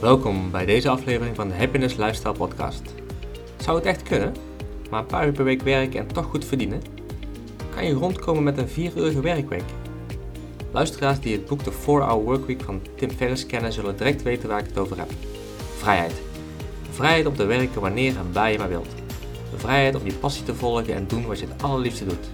[0.00, 2.82] Welkom bij deze aflevering van de Happiness Lifestyle Podcast.
[3.56, 4.34] Zou het echt kunnen?
[4.90, 6.82] Maar een paar uur per week werken en toch goed verdienen?
[7.74, 9.62] Kan je rondkomen met een 4-urige werkweek?
[10.72, 14.58] Luisteraars die het boek The 4-Hour Workweek van Tim Ferriss kennen zullen direct weten waar
[14.58, 15.10] ik het over heb.
[15.76, 16.22] Vrijheid.
[16.90, 18.94] Vrijheid om te werken wanneer en waar je maar wilt.
[19.50, 22.30] De vrijheid om je passie te volgen en doen wat je het allerliefste doet.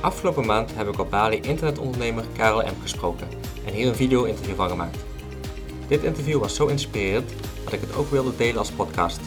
[0.00, 2.82] Afgelopen maand heb ik op Bali internetondernemer Karel M.
[2.82, 3.28] gesproken
[3.66, 5.11] en hier een video-interview van gemaakt.
[5.92, 7.30] Dit interview was zo inspirerend
[7.64, 9.20] dat ik het ook wilde delen als podcast.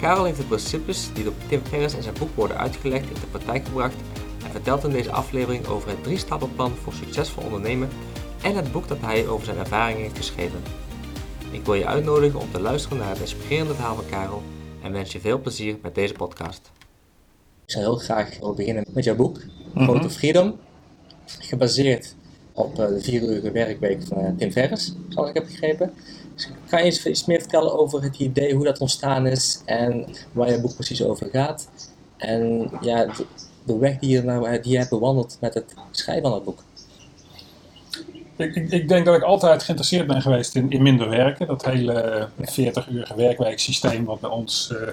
[0.00, 3.26] Karel heeft de principes die door Tim Ferriss in zijn boek worden uitgelegd in de
[3.30, 3.94] praktijk gebracht
[4.44, 7.88] en vertelt in deze aflevering over het drie-stappenplan voor succesvol ondernemen
[8.42, 10.62] en het boek dat hij over zijn ervaringen heeft geschreven.
[11.50, 14.42] Ik wil je uitnodigen om te luisteren naar het inspirerende verhaal van Karel
[14.82, 16.70] en wens je veel plezier met deze podcast.
[17.64, 19.40] Ik zou heel graag willen beginnen met jouw boek,
[19.74, 20.58] Grote Freedom,
[21.24, 22.14] gebaseerd
[22.54, 25.92] op eh, de vierurige werkweek van eh, Tim Ferriss, zoals ik heb begrepen.
[26.34, 30.06] Dus kan je iets, iets meer vertellen over het idee, hoe dat ontstaan is en
[30.32, 31.68] waar je boek precies over gaat?
[32.16, 33.26] En ja, de,
[33.64, 36.62] de weg die je, nou, die je hebt bewandeld met het schrijven van het boek.
[38.36, 41.46] Ik, ik, ik, denk dat ik altijd geïnteresseerd ben geweest in, in minder werken.
[41.46, 44.88] Dat hele 40-urige werkwijksysteem wat bij ons uh,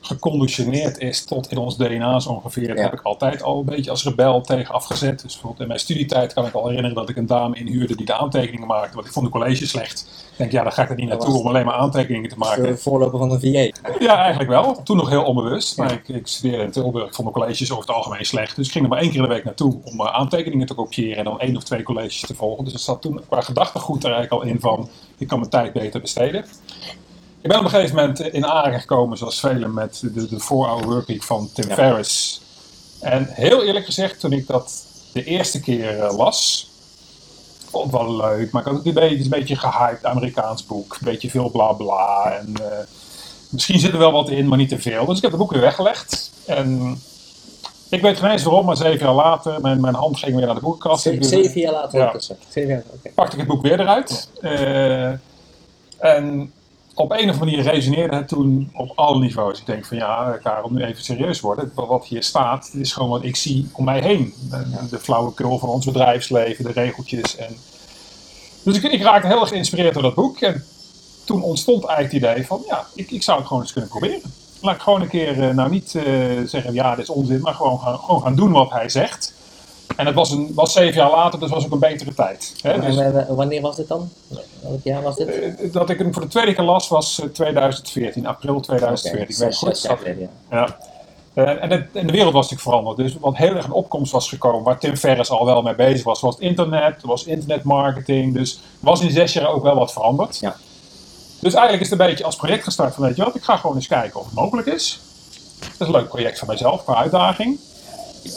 [0.00, 2.74] geconditioneerd is tot in ons DNA zo ongeveer.
[2.74, 5.22] Daar heb ik altijd al een beetje als rebel tegen afgezet.
[5.22, 8.06] Dus bijvoorbeeld in mijn studietijd kan ik al herinneren dat ik een dame inhuurde die
[8.06, 8.94] de aantekeningen maakte.
[8.94, 10.28] Want ik vond de college slecht.
[10.30, 12.62] Ik denk, ja, daar ga ik er niet naartoe om alleen maar aantekeningen te maken.
[12.62, 13.80] De voorloper van een VA.
[13.98, 14.82] Ja, eigenlijk wel.
[14.82, 15.76] Toen nog heel onbewust.
[15.76, 17.06] Maar ik, ik studeerde in Tilburg.
[17.06, 18.56] Ik vond de colleges over het algemeen slecht.
[18.56, 20.74] Dus ik ging er maar één keer in de week naartoe om uh, aantekeningen te
[20.74, 21.16] kopiëren.
[21.16, 22.64] En dan één of twee colleges te volgen.
[22.64, 25.72] Dus er zat toen qua gedachtegoed er eigenlijk al in van, ik kan mijn tijd
[25.72, 26.44] beter besteden.
[27.42, 30.84] Ik ben op een gegeven moment in aanraking gekomen, zoals velen, met de, de 4-hour
[30.84, 31.74] workweek van Tim ja.
[31.74, 32.40] Ferriss.
[33.00, 36.70] En heel eerlijk gezegd, toen ik dat de eerste keer uh, las,
[37.70, 40.92] vond het wel leuk, maar ik had het een beetje, een beetje gehyped Amerikaans boek.
[40.92, 42.32] Een beetje veel bla bla.
[42.32, 42.66] En, uh,
[43.48, 45.04] misschien zit er wel wat in, maar niet te veel.
[45.06, 46.30] Dus ik heb het boek weer weggelegd.
[46.46, 47.00] En
[47.88, 50.54] ik weet geen eens waarom, maar zeven jaar later, mijn, mijn hand ging weer naar
[50.54, 51.02] de boekenkast.
[51.02, 52.00] Zeven, zeven jaar later?
[52.00, 52.14] Ja.
[52.48, 53.12] Zeven jaar, okay.
[53.12, 54.28] Pakte ik het boek weer eruit.
[54.40, 55.12] Uh,
[55.98, 56.52] en
[56.94, 59.58] op een of andere manier resoneerde het toen op alle niveaus.
[59.58, 61.72] Ik denk van ja, Karel, nu even serieus worden.
[61.74, 64.34] Wat hier staat, is gewoon wat ik zie om mij heen.
[64.50, 67.36] De, de flauwekul van ons bedrijfsleven, de regeltjes.
[67.36, 67.56] En...
[68.62, 70.40] Dus ik, ik, raakte heel erg geïnspireerd door dat boek.
[70.40, 70.64] En
[71.24, 74.32] toen ontstond eigenlijk het idee van ja, ik, ik zou het gewoon eens kunnen proberen.
[74.60, 76.04] Laat ik gewoon een keer, nou niet uh,
[76.46, 79.34] zeggen ja, dit is onzin, maar gewoon gewoon gaan doen wat hij zegt.
[80.00, 82.54] En het was, een, was zeven jaar later, dus was ook een betere tijd.
[82.62, 82.80] Hè?
[82.80, 82.96] Dus,
[83.28, 84.10] wanneer was dit dan?
[84.62, 85.72] Welk jaar was dit?
[85.72, 89.22] Dat ik hem voor de tweede keer las was 2014, april 2014.
[89.22, 90.28] Okay, zes, goed, zes jaar, ja.
[90.50, 90.76] ja.
[91.34, 92.96] Uh, en, de, en, de, wereld was natuurlijk veranderd.
[92.96, 96.04] Dus wat heel erg in opkomst was gekomen, waar Tim Ferriss al wel mee bezig
[96.04, 98.34] was, was het internet, was internetmarketing.
[98.34, 100.38] Dus was in zes jaar ook wel wat veranderd.
[100.38, 100.56] Ja.
[101.40, 103.56] Dus eigenlijk is het een beetje als project gestart van, weet je wat, ik ga
[103.56, 105.00] gewoon eens kijken of het mogelijk is.
[105.60, 107.58] Dat is een leuk project van mijzelf, qua uitdaging.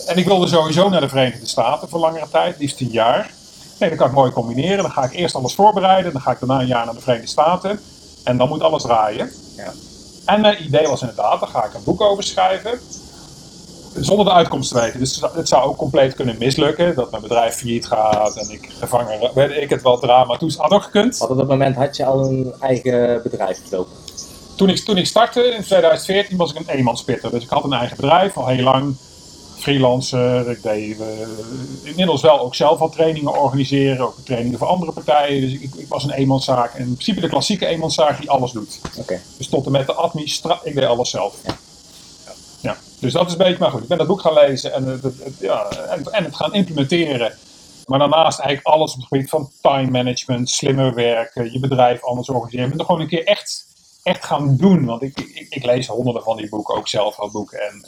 [0.07, 3.31] En ik wilde sowieso naar de Verenigde Staten voor langere tijd, liefst tien jaar.
[3.79, 4.81] Nee, dat kan ik mooi combineren.
[4.81, 7.29] Dan ga ik eerst alles voorbereiden, dan ga ik daarna een jaar naar de Verenigde
[7.29, 7.79] Staten.
[8.23, 9.31] En dan moet alles draaien.
[9.55, 9.73] Ja.
[10.25, 12.79] En mijn idee was inderdaad, daar ga ik een boek over schrijven.
[13.95, 14.99] Zonder de uitkomst te weten.
[14.99, 16.95] Dus het zou ook compleet kunnen mislukken.
[16.95, 20.37] Dat mijn bedrijf failliet gaat en ik gevangen, weet ik het wel, drama.
[20.37, 21.17] Toen had ook gekund.
[21.17, 23.91] Want op dat moment had je al een eigen bedrijf gelopen?
[24.55, 27.31] Toen ik, toen ik startte in 2014 was ik een eenmanspitter.
[27.31, 28.95] Dus ik had een eigen bedrijf al heel lang
[29.63, 30.49] freelancer.
[30.49, 31.07] Ik deed uh,
[31.83, 35.41] inmiddels wel ook zelf al trainingen organiseren, ook trainingen voor andere partijen.
[35.41, 36.73] Dus ik, ik was een eenmanszaak.
[36.73, 38.79] En in principe de klassieke eenmanszaak die alles doet.
[38.97, 39.21] Okay.
[39.37, 41.35] Dus tot en met de administratie, ik deed alles zelf.
[41.45, 41.55] Ja.
[42.61, 42.77] ja.
[42.99, 45.03] Dus dat is een beetje, maar goed, ik ben dat boek gaan lezen en het,
[45.03, 47.33] het, ja, en, en het gaan implementeren.
[47.85, 52.29] Maar daarnaast eigenlijk alles op het gebied van time management, slimmer werken, je bedrijf anders
[52.29, 52.71] organiseren.
[52.71, 53.65] En gewoon een keer echt,
[54.03, 54.85] echt gaan doen.
[54.85, 57.61] Want ik, ik, ik lees honderden van die boeken, ook zelf al boeken.
[57.61, 57.85] En,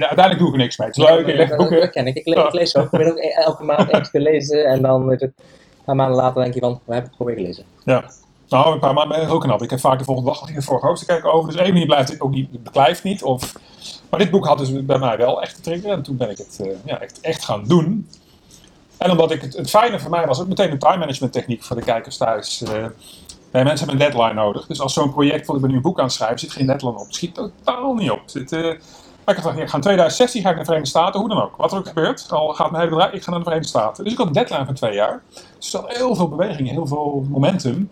[0.00, 0.88] en uiteindelijk doe ik er niks mee.
[0.88, 1.80] Het is leuk, ik leg boeken.
[1.80, 2.16] Dat ken ik.
[2.16, 2.84] Ik, le ik lees ook.
[2.84, 4.64] Ik probeer ook elke maand eentje te lezen.
[4.66, 5.32] En dan een
[5.84, 7.64] paar maanden later denk je van, we hebben het proberen gelezen.
[7.84, 8.04] Ja.
[8.48, 9.62] Nou, een paar maanden ben ik ook knap.
[9.62, 11.52] Ik heb vaak de volgende dag de vorige hoofdstuk kijken over.
[11.52, 13.22] Dus één manier blijft het ook niet, beklijft niet.
[13.22, 13.52] Of,
[14.10, 15.96] maar dit boek had dus bij mij wel echt te triggeren.
[15.96, 18.08] En toen ben ik het uh, ja, echt, echt gaan doen.
[18.98, 21.62] En omdat ik het, het fijne voor mij was, ook meteen een time management techniek
[21.62, 22.62] voor de kijkers thuis.
[22.62, 22.84] Uh,
[23.52, 24.66] Nee, mensen hebben een deadline nodig.
[24.66, 26.66] Dus als zo'n project, wat ik ben nu een boek aan het schrijven, zit geen
[26.66, 27.06] deadline op.
[27.06, 28.22] Het schiet totaal niet op.
[28.24, 28.74] Zit, uh,
[29.36, 31.42] maar ik dacht, ik ga in 2016 ga ik naar de Verenigde Staten, hoe dan
[31.42, 31.56] ook.
[31.56, 34.04] Wat er ook gebeurt, al gaat mijn hele bedrijf, ik ga naar de Verenigde Staten.
[34.04, 35.22] Dus ik had een deadline van twee jaar.
[35.32, 35.42] Dus
[35.74, 37.90] er zat heel veel beweging, heel veel momentum.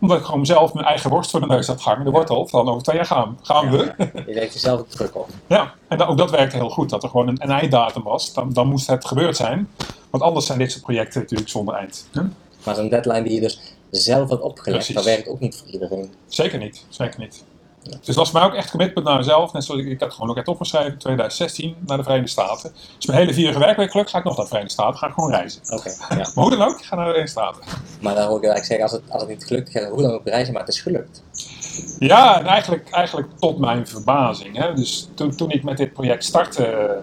[0.00, 2.68] Omdat ik gewoon mezelf mijn eigen worst voor de neus had hangen, de wortel, van
[2.68, 3.94] over twee jaar gaan, gaan we.
[3.98, 5.28] Ja, je leek jezelf op druk op.
[5.46, 8.32] Ja, en dat, ook dat werkte heel goed, dat er gewoon een, een einddatum was.
[8.32, 9.68] Dan, dan moest het gebeurd zijn.
[10.10, 12.06] Want anders zijn dit soort projecten natuurlijk zonder eind.
[12.12, 12.22] Hè?
[12.64, 13.60] Maar zo'n deadline die je dus
[13.90, 14.94] zelf hebt opgelegd, Precies.
[14.94, 16.12] dat werkt ook niet voor iedereen.
[16.26, 17.44] Zeker niet, zeker niet.
[17.84, 19.52] Dus dat was voor mij ook echt commitment naar mezelf.
[19.52, 22.72] Net zoals ik, ik had gewoon ook echt opgeschreven, 2016 naar de Verenigde Staten.
[22.96, 25.12] Dus mijn hele vierige werkweek lukt, ga ik nog naar de Verenigde Staten, ga ik
[25.12, 25.60] gewoon reizen.
[25.68, 26.16] Oké, ja.
[26.16, 27.62] Maar hoe dan ook, ik ga naar de Verenigde Staten.
[28.00, 30.12] Maar dan hoor ik eigenlijk zeggen, als het, als het niet gelukt is, hoe dan
[30.12, 31.22] ook reizen, maar het is gelukt.
[31.98, 34.56] Ja, en eigenlijk, eigenlijk tot mijn verbazing.
[34.56, 34.74] Hè.
[34.74, 36.96] Dus toen, toen ik met dit project startte, eh,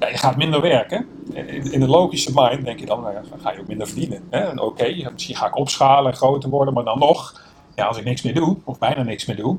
[0.00, 1.06] ja, je gaat minder werken.
[1.32, 4.60] In, in de logische mind denk je dan, nou dan ga je ook minder verdienen.
[4.60, 7.40] Oké, misschien ga ik opschalen en groter worden, maar dan nog,
[7.76, 9.58] ja, als ik niks meer doe, of bijna niks meer doe.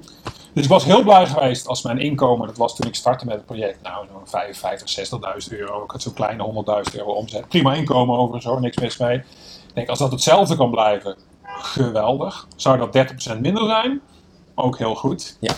[0.54, 3.36] Dus ik was heel blij geweest als mijn inkomen, dat was toen ik startte met
[3.36, 5.84] het project, nou zo'n 55, 60.000 euro.
[5.84, 7.48] Ik had zo'n kleine 100.000 euro omzet.
[7.48, 9.18] Prima inkomen overigens hoor, niks mis mee.
[9.18, 12.48] Ik denk, als dat hetzelfde kan blijven, geweldig.
[12.56, 14.02] Zou dat 30% minder zijn?
[14.56, 15.38] Ook heel goed.
[15.40, 15.54] Ja.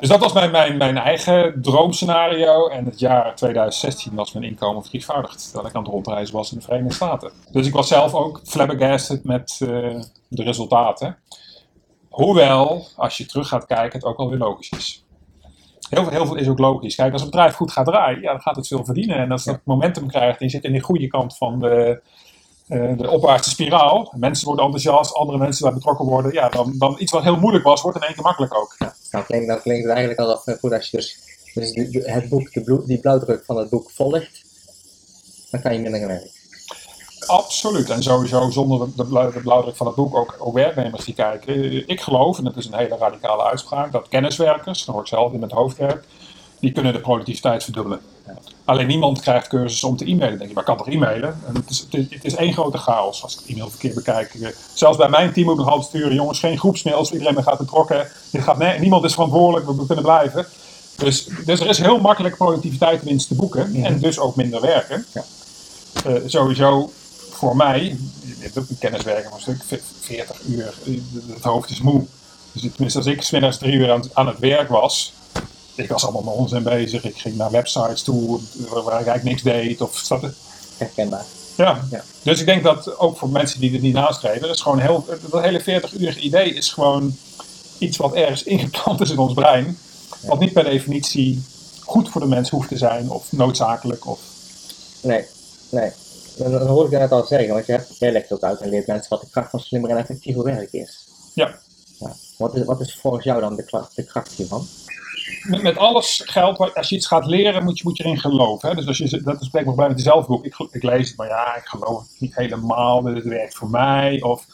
[0.00, 2.68] Dus dat was mijn, mijn, mijn eigen droomscenario.
[2.68, 5.50] En het jaar 2016 was mijn inkomen verviervoudigd.
[5.52, 7.32] Dat ik aan het rondreizen was in de Verenigde Staten.
[7.50, 9.68] Dus ik was zelf ook flabbergasted met eh,
[10.28, 11.16] de resultaten.
[12.12, 15.04] Hoewel, als je terug gaat kijken, het ook wel weer logisch is.
[15.90, 16.94] Heel veel, heel veel is ook logisch.
[16.94, 19.16] Kijk, als een bedrijf goed gaat draaien, ja, dan gaat het veel verdienen.
[19.16, 19.52] En als Ja.
[19.52, 22.02] dat momentum krijgt en je zit in die goede kant van de,
[22.68, 24.12] eh, de opwaartse spiraal.
[24.16, 26.32] Mensen worden enthousiast, andere mensen bij betrokken worden.
[26.32, 28.76] Ja, dan, dan iets wat heel moeilijk was, wordt in één keer makkelijk ook.
[29.10, 31.18] Nou klinkt, dan klinkt het eigenlijk alsof, eh, goed, als je dus,
[31.54, 34.42] dus de- de- het boek, de die blauwdruk van het boek volgt,
[35.50, 36.30] dan kan je minder gaan werken.
[37.26, 37.90] Absoluut.
[37.90, 41.14] En sowieso zonder de, de, blauw- de blauwdruk van het boek ook, ook werknemers die
[41.14, 41.88] kijken.
[41.88, 45.32] Ik geloof, en dat is een hele radicale uitspraak, dat kenniswerkers, daar hoor ik zelf
[45.32, 46.04] in met hoofdwerk,
[46.60, 48.00] die kunnen de productiviteit verdubbelen.
[48.64, 50.38] Alleen niemand krijgt cursussen om te e-mailen.
[50.38, 51.40] Denk je, maar kan toch e-mailen?
[51.46, 53.94] En het, is, het, is, het is één grote chaos als ik het e-mail verkeerd
[53.94, 54.54] bekijk.
[54.74, 58.08] Zelfs bij mijn team moet ik nog altijd sturen, jongens, geen groepsmails, iedereen gaat betrokken.
[58.30, 60.46] Dit gaat, nee, niemand is verantwoordelijk, we, kunnen blijven.
[60.96, 65.06] Dus, dus er is heel makkelijk productiviteitswinst te boeken en dus ook minder werken.
[65.12, 65.24] Ja.
[66.04, 66.92] Eh, sowieso
[67.42, 67.82] voor mij,
[68.24, 70.74] je hebt ook een kenniswerker van een stuk 40 uur,
[71.34, 72.04] het hoofd is moe.
[72.52, 75.12] Dus tenminste als ik 's middags drie uur aan, aan het werk was,
[75.74, 77.04] ik was allemaal met onzin bezig.
[77.04, 79.80] Ik ging naar websites toe waar waar ik eigenlijk niks deed.
[79.80, 80.34] Of er-
[80.76, 81.24] Herkenbaar.
[81.56, 81.84] ja.
[81.90, 82.04] Ja.
[82.22, 85.06] Dus ik denk dat ook voor mensen die dit niet nastreven, dat is gewoon heel,
[85.30, 87.16] dat hele 40 uur idee is gewoon
[87.78, 89.78] iets wat ergens ingeplant is in ons brein.
[90.20, 91.42] Wat niet per definitie
[91.80, 94.06] goed voor de mens hoeft te zijn of noodzakelijk.
[94.06, 94.20] Of,
[95.00, 95.24] Nee,
[95.68, 95.90] nee.
[96.36, 97.66] Dan, dan hoor ik je net al zeggen, want
[97.98, 100.72] jij legt ook uit en leert mensen wat de kracht van slimmer en effectiever werk
[100.72, 101.08] is.
[101.34, 101.60] ja.
[101.98, 102.14] Ja.
[102.38, 104.66] Wat, is wat is volgens jou dan de, kracht hiervan?
[105.42, 108.68] met, met alles geldt, als je iets gaat leren, moet je, moet je erin geloven.
[108.68, 108.74] Hè?
[108.74, 110.44] Dus als je, dat is blijkbaar bij met jezelf boek.
[110.44, 113.02] Ik, ik lees het, maar ja, ik geloof het niet helemaal.
[113.02, 114.22] dat Het werkt voor mij.
[114.22, 114.46] Of,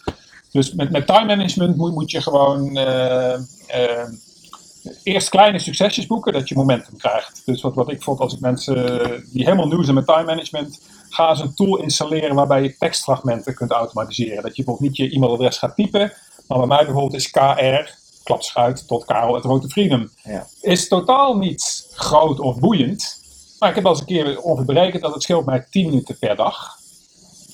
[0.52, 3.34] dus met, met time management moet, moet je gewoon eh,
[3.66, 4.08] eh,
[5.02, 7.42] eerst kleine succesjes boeken, dat je momentum krijgt.
[7.44, 8.76] Dus wat, wat ik vond als ik mensen
[9.32, 10.80] die helemaal nieuw zijn met time management,
[11.10, 14.42] ga eens een tool installeren waarbij je tekstfragmenten kunt automatiseren.
[14.42, 16.12] Dat je bijvoorbeeld niet je e-mailadres gaat typen,
[16.46, 17.90] maar bij mij bijvoorbeeld is KR,
[18.22, 20.46] klapschuit, tot Karel, het Rote Freedom Ja.
[20.60, 23.16] is totaal niet groot of boeiend.
[23.58, 26.18] Maar ik heb al eens een keer ongeveer berekend dat het scheelt mij 10 minuten
[26.18, 26.76] per dag.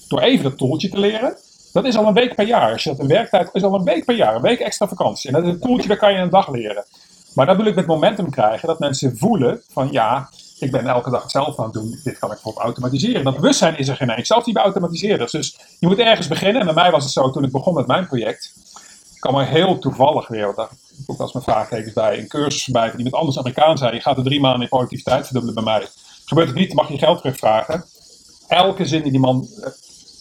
[0.09, 1.37] Door even dat toeltje te leren.
[1.73, 2.73] Dat is al een week per jaar.
[2.73, 4.35] Als je dat een werktijd is al een week per jaar.
[4.35, 5.29] Een week extra vakantie.
[5.31, 6.85] En dat is een toeltje dat kan je in een dag leren.
[7.35, 10.29] Maar dan wil ik met momentum krijgen dat mensen voelen van ja,
[10.59, 12.01] ik ben elke dag hetzelfde aan het doen.
[12.03, 13.25] Dit kan ik bijvoorbeeld automatiseren.
[13.25, 14.29] Dat bewustzijn is er geen eens.
[14.29, 15.29] Zelfs niet bij automatiseren.
[15.31, 16.61] Dus je moet ergens beginnen.
[16.61, 18.53] En bij mij was het zo toen ik begon met mijn project.
[19.15, 20.69] Ik kwam er heel toevallig weer, want daar
[21.07, 24.17] ook als mijn vraagtekens bij, een cursus voorbij van iemand anders Amerikaan zei, je gaat
[24.17, 25.89] er drie maanden in productiviteit verdubbelen bij mij.
[26.25, 27.85] Gebeurt het niet, mag je geld terugvragen.
[28.49, 29.71] Elke zin die die man eh,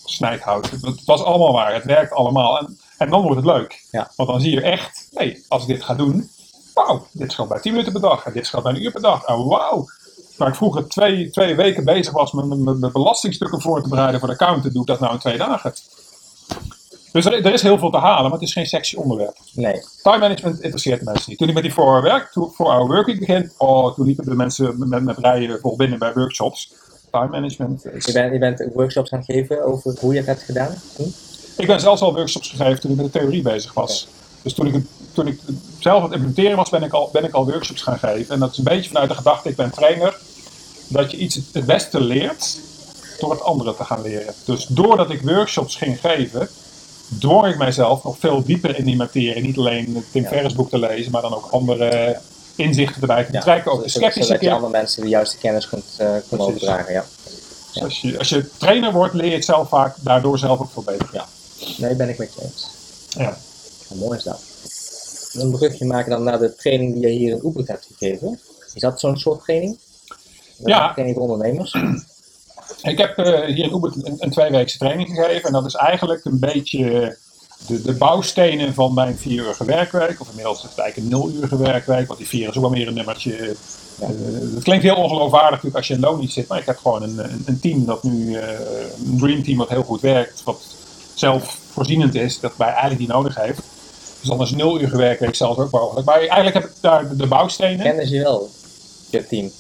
[0.05, 0.71] snijdt houdt.
[0.71, 2.59] Het, was allemaal waar, het werkt allemaal.
[2.59, 3.85] En, en dan wordt het leuk.
[3.91, 4.11] Ja.
[4.15, 6.29] Want dan zie je echt, hé, als ik dit ga doen,
[6.73, 8.25] wauw, dit scheelt bij 10 minuten per dag.
[8.25, 9.23] En dit scheelt bij een uur per dag.
[9.23, 9.85] En wauw.
[10.43, 14.19] Waar ik vroeger twee, twee weken bezig was met mijn- mijn belastingstukken voor te bereiden
[14.19, 15.73] voor de accountant, doe ik dat nou in twee dagen.
[17.11, 19.37] Dus er, er is heel veel te halen, maar het is geen sexy onderwerp.
[19.53, 19.81] Nee.
[20.01, 21.37] Time management interesseert mensen niet.
[21.37, 25.03] Toen ik met die 4-hour werk, 4-hour working begin, oh, toen liepen de mensen met,
[25.03, 26.73] met rijen vol binnen bij workshops.
[27.11, 28.05] Time management is...
[28.05, 30.73] Je bent, je bent workshops aan het geven over hoe je het hebt gedaan?
[31.57, 34.07] Ik ben zelfs al workshops gegeven toen ik met de theorie bezig was.
[34.41, 35.39] Dus toen ik, toen ik
[35.79, 38.33] zelf aan het implementeren was, ben ik, al, ben ik al workshops gaan geven.
[38.33, 40.17] En dat is een beetje vanuit de gedachte, ik ben trainer,
[40.87, 42.57] dat je iets het beste leert
[43.19, 44.33] door het andere te gaan leren.
[44.45, 46.47] Dus doordat ik workshops ging geven,
[47.19, 49.41] dwong ik mijzelf nog veel dieper in die materie.
[49.43, 50.27] Niet alleen het Tim Ja.
[50.29, 52.19] Ferriss boek te lezen, maar dan ook andere
[52.55, 53.71] inzichten erbij te betrekken.
[53.71, 56.45] Ook de zodat- sceptische Zodat je andere mensen de juiste kennis kunt, kunt Precies.
[56.45, 57.05] overdragen, ja.
[57.73, 60.71] Dus als, je, als je trainer wordt, leer je het zelf vaak daardoor zelf ook
[60.73, 61.09] veel beter.
[61.13, 61.25] Ja.
[61.77, 62.67] Nee, ben ik met je eens.
[63.09, 63.37] Ja.
[63.87, 64.41] Hoe mooi is dat?
[65.33, 68.39] Een brugje maken dan naar de training die je hier in Oebrug hebt gegeven.
[68.73, 69.77] Is dat zo'n soort training?
[70.59, 70.91] Een Ja.
[70.91, 71.75] Training voor ondernemers?
[72.81, 75.47] Ik heb eh, hier in Ubud een, een tweeweekse training gegeven.
[75.47, 77.17] En dat is eigenlijk een beetje
[77.67, 80.21] de, de bouwstenen van mijn vierurige werkweek.
[80.21, 82.07] Of inmiddels is het eigenlijk een nuluurige werkweek.
[82.07, 83.55] Want die vier is ook wel meer een nummertje.
[84.01, 84.07] Uh,
[84.55, 86.47] het klinkt heel ongeloofwaardig natuurlijk als je in loon niet zit.
[86.47, 88.49] Maar ik heb gewoon een, een, een team dat nu, uh,
[89.05, 90.43] een dream team wat heel goed werkt.
[90.43, 90.61] Wat
[91.13, 92.39] zelfvoorzienend is.
[92.39, 93.61] Dat wij eigenlijk niet nodig heeft.
[94.19, 96.05] Dus dan is een nuluurige werkweek zelfs ook mogelijk.
[96.05, 97.85] Maar eigenlijk heb ik daar de, de bouwstenen.
[97.85, 98.49] Kennen ze wel,
[99.09, 99.51] je team?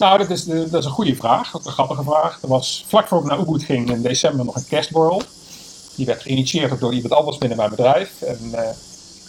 [0.00, 1.50] Nou, dat is, dat is een goede vraag.
[1.50, 2.38] Dat is een grappige vraag.
[2.42, 5.22] Er was vlak voor ik naar Ubud ging in december nog een kerstborrel.
[5.94, 8.22] Die werd geïnitieerd door iemand anders binnen mijn bedrijf.
[8.22, 8.60] En uh,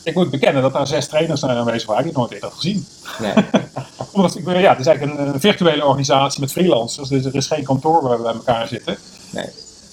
[0.04, 2.58] ik moet bekennen dat daar zes trainers zijn aanwezig waren die ik nooit eerder had
[2.58, 2.88] gezien.
[3.20, 3.34] Nee.
[4.12, 7.10] Omdat, ja, het is eigenlijk een, een, virtuele organisatie met freelancers.
[7.10, 8.98] Dus er is geen kantoor waar we bij elkaar zitten.
[9.30, 9.50] Nee.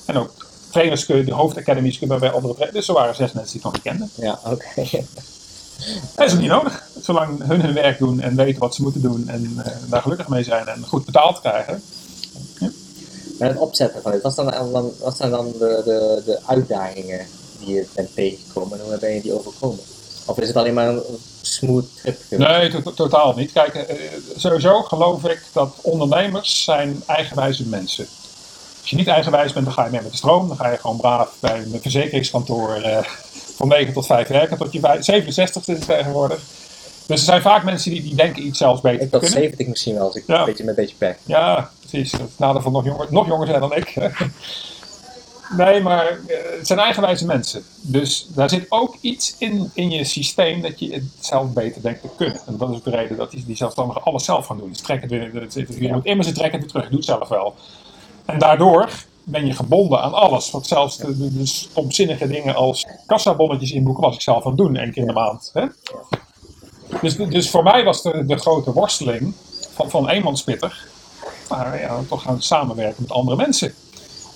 [0.06, 2.86] En ook trainers kunnen, de hoofdacademies kunnen bij andere trainers.
[2.86, 4.06] Dus er waren zes mensen die ik nog niet kende.
[4.14, 4.68] Ja, oké.
[4.76, 5.06] Okay.
[6.14, 6.82] Dat is ook niet nodig.
[7.02, 10.28] Zolang hun hun werk doen en weten wat ze moeten doen en uh, daar gelukkig
[10.28, 11.82] mee zijn en goed betaald krijgen.
[12.58, 12.70] Ja.
[13.38, 17.26] Het opzetten van dit, wat zijn dan, wat zijn dan de, de, de uitdagingen
[17.58, 19.84] die je bent tegengekomen en hoe ben je die overkomen?
[20.26, 21.02] Of is het alleen maar een
[21.40, 22.20] smooth trip?
[22.28, 23.52] Nee, to totaal niet.
[23.52, 23.96] Kijk, uh,
[24.36, 28.06] sowieso geloof ik dat ondernemers zijn eigenwijze mensen.
[28.80, 30.48] Als je niet eigenwijs bent, dan ga je mee met de stroom.
[30.48, 32.98] Dan ga je gewoon braaf bij een verzekeringskantoor uh,
[33.58, 36.40] van 9 tot 5 werken tot je 67 is tegenwoordig.
[37.06, 39.38] Dus er zijn vaak mensen die, die denken iets zelfs beter ik te kunnen.
[39.38, 40.38] 70 misschien wel, als ik ja.
[40.38, 41.16] een beetje met een beetje pech.
[41.24, 42.12] Ja, precies.
[42.12, 43.94] Het nadeel van nog jonger, nog jonger zijn dan ik.
[45.56, 46.18] nee, maar
[46.58, 47.62] het zijn eigenwijze mensen.
[47.80, 52.00] Dus daar zit ook iets in, in je systeem dat je het zelf beter denkt
[52.00, 52.40] te kunnen.
[52.46, 54.68] En dat is ook de reden dat die, die zelfstandigen alles zelf gaan doen.
[54.68, 55.94] Dus trek het weer, je ja.
[55.94, 56.88] moet immer ze trekken het weer terug.
[56.88, 57.54] Doe het zelf wel.
[58.24, 58.90] En daardoor
[59.30, 60.50] ben je gebonden aan alles.
[60.50, 64.58] Want zelfs de, de, de stomzinnige dingen als kassabonnetjes inboeken was ik zelf aan het
[64.58, 65.50] doen, één keer in de maand.
[65.52, 65.66] Hè?
[67.00, 69.34] Dus, dus voor mij was de, de grote worsteling
[69.74, 70.86] van, van eenmanspitter,
[71.48, 73.74] maar ja, toch gaan samenwerken met andere mensen.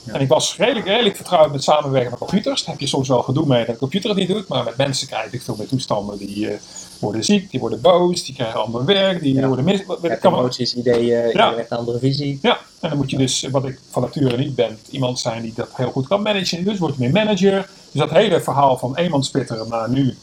[0.04, 0.12] Ja.
[0.12, 2.60] En ik was redelijk, redelijk vertrouwd met samenwerken met computers.
[2.60, 4.76] Daar heb je soms wel gedoe mee dat de computer het niet doet, maar met
[4.76, 6.58] mensen krijg ik veel meer toestanden die uh,
[7.02, 9.46] worden ziek, die worden boos, die krijgen ander werk, die ja.
[9.46, 9.82] worden mis...
[10.20, 11.54] Emoties, ideeën, ja.
[11.54, 12.38] heeft een andere visie.
[12.42, 15.52] Ja, en dan moet je dus, wat ik van nature niet ben, iemand zijn die
[15.54, 16.64] dat heel goed kan managen.
[16.64, 17.68] Dus word je meer manager.
[17.90, 20.16] Dus dat hele verhaal van eenmanspitter naar nu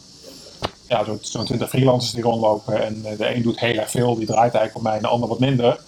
[0.88, 4.26] ja, zo'n zo 20 freelancers die rondlopen en de een doet heel erg veel, die
[4.26, 5.80] draait eigenlijk op mij en de ander wat minder.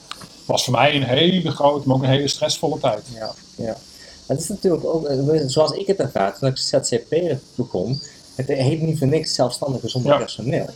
[0.45, 3.03] Was voor mij een hele grote, maar ook een hele stressvolle tijd.
[3.13, 3.77] Ja, ja.
[4.25, 5.09] Het is natuurlijk ook,
[5.45, 7.15] zoals ik het ervaar, toen ik ZCP
[7.55, 8.01] begon,
[8.47, 10.17] het heet niet voor niks zelfstandige zonder ja.
[10.17, 10.67] personeel.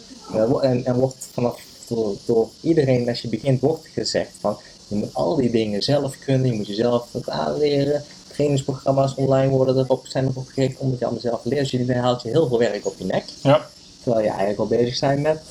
[0.61, 4.57] En, en wordt vanaf door, door, iedereen, als je begint, wordt gezegd van
[4.87, 8.03] je moet al die dingen zelf kunnen, je moet jezelf het aanleren.
[8.33, 11.71] Trainingsprogramma's online worden erop, zijn erop gericht omdat je allemaal zelf leert.
[11.71, 13.25] Dus je haalt je heel veel werk op je nek.
[13.41, 13.67] Ja.
[14.03, 15.41] Terwijl je eigenlijk al bezig bent met,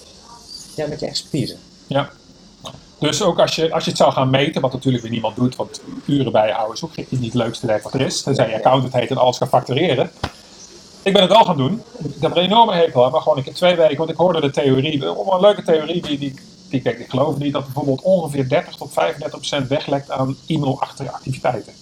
[0.76, 1.56] ja, met je expertise.
[1.87, 2.11] Ja.
[2.99, 5.56] Dus ook als je, als je het zou gaan meten, wat natuurlijk weer niemand doet,
[5.56, 8.23] want uren bijhouden is ook niet het leukste werk wat er is.
[8.23, 10.11] Tenzij je accountant heet en alles kan factureren.
[11.04, 11.82] Ik ben het wel gaan doen.
[11.99, 14.16] Ik heb er een enorme hekel aan, maar gewoon ik heb twee weken, want ik
[14.16, 16.34] hoorde de theorie, een leuke theorie die, die,
[16.68, 21.11] die ik, ik geloof niet, dat bijvoorbeeld ongeveer 30 tot 35 procent weglekt aan e-mailachtige
[21.11, 21.73] activiteiten.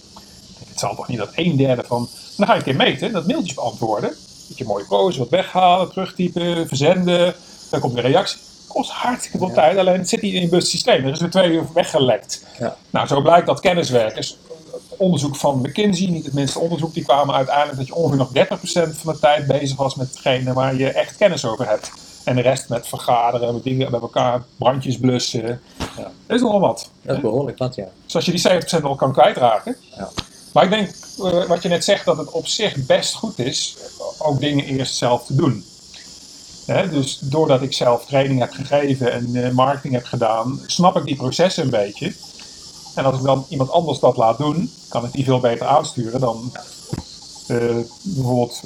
[0.69, 2.09] Het zal toch niet dat een derde van.
[2.37, 4.09] Dan ga je een keer meten, dat mailtjes beantwoorden.
[4.47, 7.35] Dat je mooie pose, wat weghalen, terugtypen, verzenden.
[7.69, 8.39] Dan komt weer een reactie.
[8.67, 9.53] Kost hartstikke veel ja.
[9.53, 11.05] tijd, alleen het zit niet in bewust systeem.
[11.05, 12.45] Er is weer twee uur weggelekt.
[12.59, 12.75] Ja.
[12.89, 14.37] Nou, zo blijkt dat kenniswerkers.
[14.97, 18.31] Onderzoek van McKinsey, niet het minste onderzoek, die kwamen uiteindelijk dat je ongeveer nog
[18.91, 21.91] 30% van de tijd bezig was met hetgene waar je echt kennis over hebt.
[22.23, 25.61] En de rest met vergaderen, met dingen bij elkaar, brandjes blussen.
[25.77, 26.11] Ja.
[26.27, 26.89] Dat is nogal wat.
[27.01, 27.87] Dat is behoorlijk wat, ja.
[28.05, 29.75] Dus als je die 70% al kan kwijtraken.
[29.97, 30.09] Ja.
[30.53, 33.77] Maar ik denk, uh, wat je net zegt, dat het op zich best goed is,
[34.17, 35.65] ook dingen eerst zelf te doen.
[36.65, 41.03] Hè, dus doordat ik zelf training heb gegeven en uh, marketing heb gedaan, snap ik
[41.03, 42.13] die processen een beetje.
[42.95, 46.19] En als ik dan iemand anders dat laat doen, kan ik die veel beter aansturen
[46.19, 46.51] dan
[47.47, 48.61] uh, bijvoorbeeld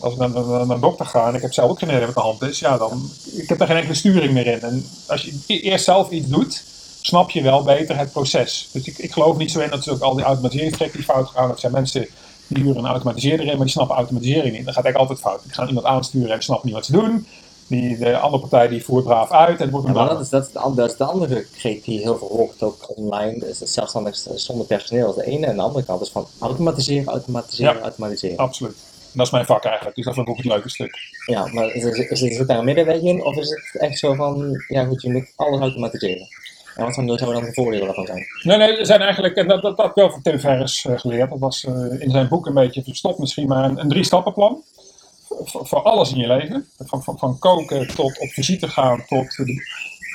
[0.00, 2.20] als ik naar, naar, dokter ga en ik heb zelf ook geen idee wat de
[2.20, 4.60] hand is, ja, dan ik heb daar geen enkele sturing meer in.
[4.60, 6.64] En als je eerst zelf iets doet,
[7.00, 8.68] snap je wel beter het proces.
[8.72, 11.28] Dus ik, ik geloof niet zo in dat ze ook al die automatiseringstrekken die fout
[11.28, 11.48] gaan.
[11.48, 12.08] Dat zijn mensen
[12.46, 14.64] die huren een automatiseerder in, maar die snappen automatisering niet.
[14.64, 15.44] Dat gaat eigenlijk altijd fout.
[15.44, 17.26] Ik ga iemand aansturen en snapt niet wat ze doen.
[17.66, 20.28] Die, de andere partij die voert braaf uit en het wordt ja, maar dat is,
[20.28, 23.38] dat, is de, dat is de andere kreet die heel veel hoort ook online.
[23.38, 25.46] Dus zelfstandig zonder personeel is de ene.
[25.46, 28.36] En de andere kant is van automatiseren, automatiseren, ja, automatiseren.
[28.36, 28.76] Absoluut.
[29.12, 30.96] En dat is mijn vak eigenlijk, dus dat vind ik ook het leuke stuk.
[31.26, 33.24] Ja, maar is, is, is er daar een middenweg in?
[33.24, 36.26] Of is het echt zo van, ja goed, je moet alles automatiseren?
[36.76, 38.26] En wat zouden dan de voordelen daarvan zijn?
[38.42, 40.84] Nee, nee, er zijn eigenlijk, en dat, dat, dat heb ik wel van Tim Ferriss
[40.84, 41.30] uh, geleerd.
[41.30, 44.52] Dat was uh, in zijn boek een beetje verstopt misschien, maar een, een drie-stappenplan.
[44.52, 44.73] Voor,
[45.44, 46.66] voor alles in je leven.
[46.78, 49.44] Van, van, van koken tot op visite gaan, tot de,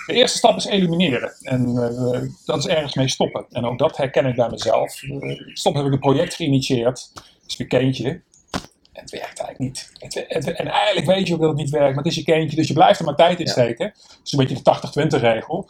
[0.09, 1.33] De eerste stap is elimineren.
[1.41, 3.45] En uh, dat is ergens mee stoppen.
[3.49, 5.01] En ook dat herken ik bij mezelf.
[5.01, 7.11] Uh, stop heb ik een project geïnitieerd.
[7.13, 8.09] Dat is een kindje.
[8.09, 9.91] En het werkt eigenlijk niet.
[9.93, 11.95] Het, het, en eigenlijk weet je ook dat het niet werkt.
[11.95, 13.85] Maar het is je kindje, dus je blijft er maar tijd in steken.
[13.85, 13.91] Ja.
[14.07, 14.61] Dat is een beetje
[14.91, 15.69] de 80-20 regel.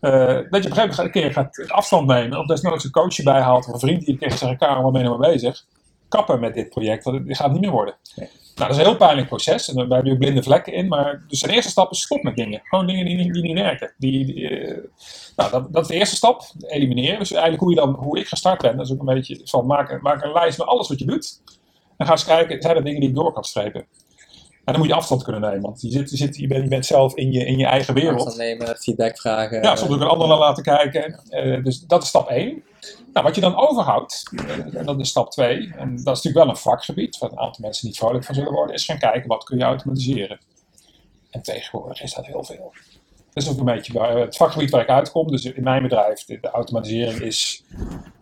[0.00, 2.38] Uh, dat je op een gegeven moment een keer gaat afstand nemen.
[2.38, 3.66] Of desnoods een coach erbij haalt.
[3.66, 5.64] Of een vriend die een keer zegt, Karel, waar ben je nou mee bezig?
[6.08, 7.94] Kappen met dit project, want dit gaat niet meer worden.
[8.14, 8.28] Nee.
[8.54, 9.68] Nou, dat is een heel pijnlijk proces.
[9.68, 10.88] En daar hebben je blinde vlekken in.
[10.88, 12.60] Maar dus de eerste stap is stop met dingen.
[12.64, 13.94] Gewoon dingen die, die niet werken.
[13.98, 14.78] Die, uh,
[15.36, 16.42] nou, dat, dat, is de eerste stap.
[16.66, 17.18] Elimineren.
[17.18, 18.76] Dus eigenlijk hoe, je dan, hoe ik gestart ben.
[18.76, 21.40] Dat is ook een beetje van maak, maak een lijst met alles wat je doet.
[21.96, 23.86] En ga eens kijken, zijn er dingen die ik door kan strepen?
[24.64, 25.60] En dan moet je afstand kunnen nemen.
[25.60, 27.94] Want je, zit, je, zit, je, bent, je bent zelf in je, in je eigen
[27.94, 28.14] wereld.
[28.14, 29.62] Afstand nemen, feedback vragen.
[29.62, 31.20] Ja, soms ook een ander naar laten kijken.
[31.30, 32.62] Uh, dus dat is stap 1.
[33.12, 34.22] Nou, wat je dan overhoudt,
[34.72, 37.64] en dat is stap 2, en dat is natuurlijk wel een vakgebied, waar een aantal
[37.64, 40.38] mensen niet vrolijk van zullen worden, is gaan kijken wat kun je automatiseren.
[41.30, 42.72] En tegenwoordig is dat heel veel.
[43.32, 45.30] Dat is ook een beetje het vakgebied waar ik uitkom.
[45.30, 47.64] Dus in mijn bedrijf, de, de automatisering is,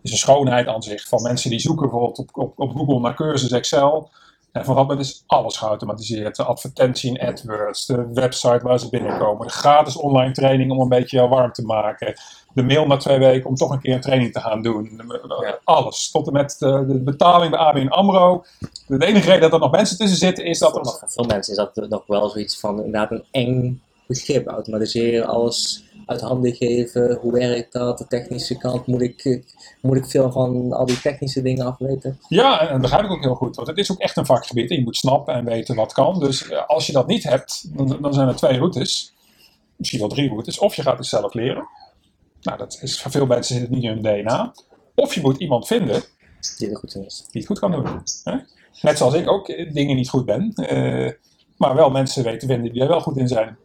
[0.01, 1.07] is een schoonheid aan zich.
[1.07, 4.09] Van mensen die zoeken bijvoorbeeld op, op, op Google naar cursus Excel.
[4.53, 6.35] En van dat is alles geautomatiseerd.
[6.35, 10.89] De advertentie in AdWords, de website waar ze binnenkomen, de gratis online training om een
[10.89, 12.13] beetje warm te maken,
[12.53, 15.01] de mail na twee weken om toch een keer een training te gaan doen.
[15.41, 15.59] Ja.
[15.63, 16.11] Alles.
[16.11, 18.43] Tot en met de, de, betaling bij ABN AMRO.
[18.87, 20.71] De enige reden dat er nog mensen tussen zitten is dat...
[20.71, 24.47] Voor veel mensen is dat nog wel zoiets van inderdaad een eng begrip.
[24.47, 27.17] Automatiseren, alles uit handen geven.
[27.21, 27.97] Hoe werkt dat?
[27.97, 28.87] De technische kant.
[28.87, 29.43] Moet ik,
[29.81, 32.19] moet ik veel van al die technische dingen afweten?
[32.27, 33.55] Ja, en dat begrijp ik ook heel goed.
[33.55, 34.69] Want het is ook echt een vakgebied.
[34.69, 36.19] En je moet snappen en weten wat kan.
[36.19, 39.13] Dus als je dat niet hebt, dan, dan zijn er twee routes.
[39.75, 40.59] Misschien wel drie routes.
[40.59, 41.67] Of je gaat het zelf leren.
[42.41, 44.53] Nou, dat is voor veel mensen zit het niet in hun DNA.
[44.95, 46.03] Of je moet iemand vinden
[46.57, 47.25] die het goed is.
[47.31, 48.03] Die het goed kan doen.
[48.23, 48.37] Hè?
[48.81, 50.53] Net zoals ik ook dingen niet goed ben.
[50.55, 51.11] Uh,
[51.57, 53.57] maar wel mensen weten vinden die er wel goed in zijn.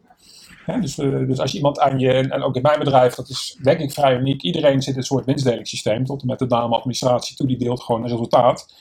[0.77, 3.59] Dus, uh, dus als je iemand aan je, en ook in mijn bedrijf, dat is
[3.63, 4.43] denk ik vrij uniek.
[4.43, 6.05] Iedereen zit in een soort winstdelingssysteem.
[6.05, 8.75] Tot en met de dame administratie toe, die deelt gewoon een resultaat.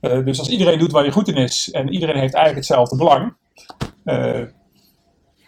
[0.00, 2.96] Uh, dus als iedereen doet waar je goed in is en iedereen heeft eigenlijk hetzelfde
[2.96, 3.34] belang.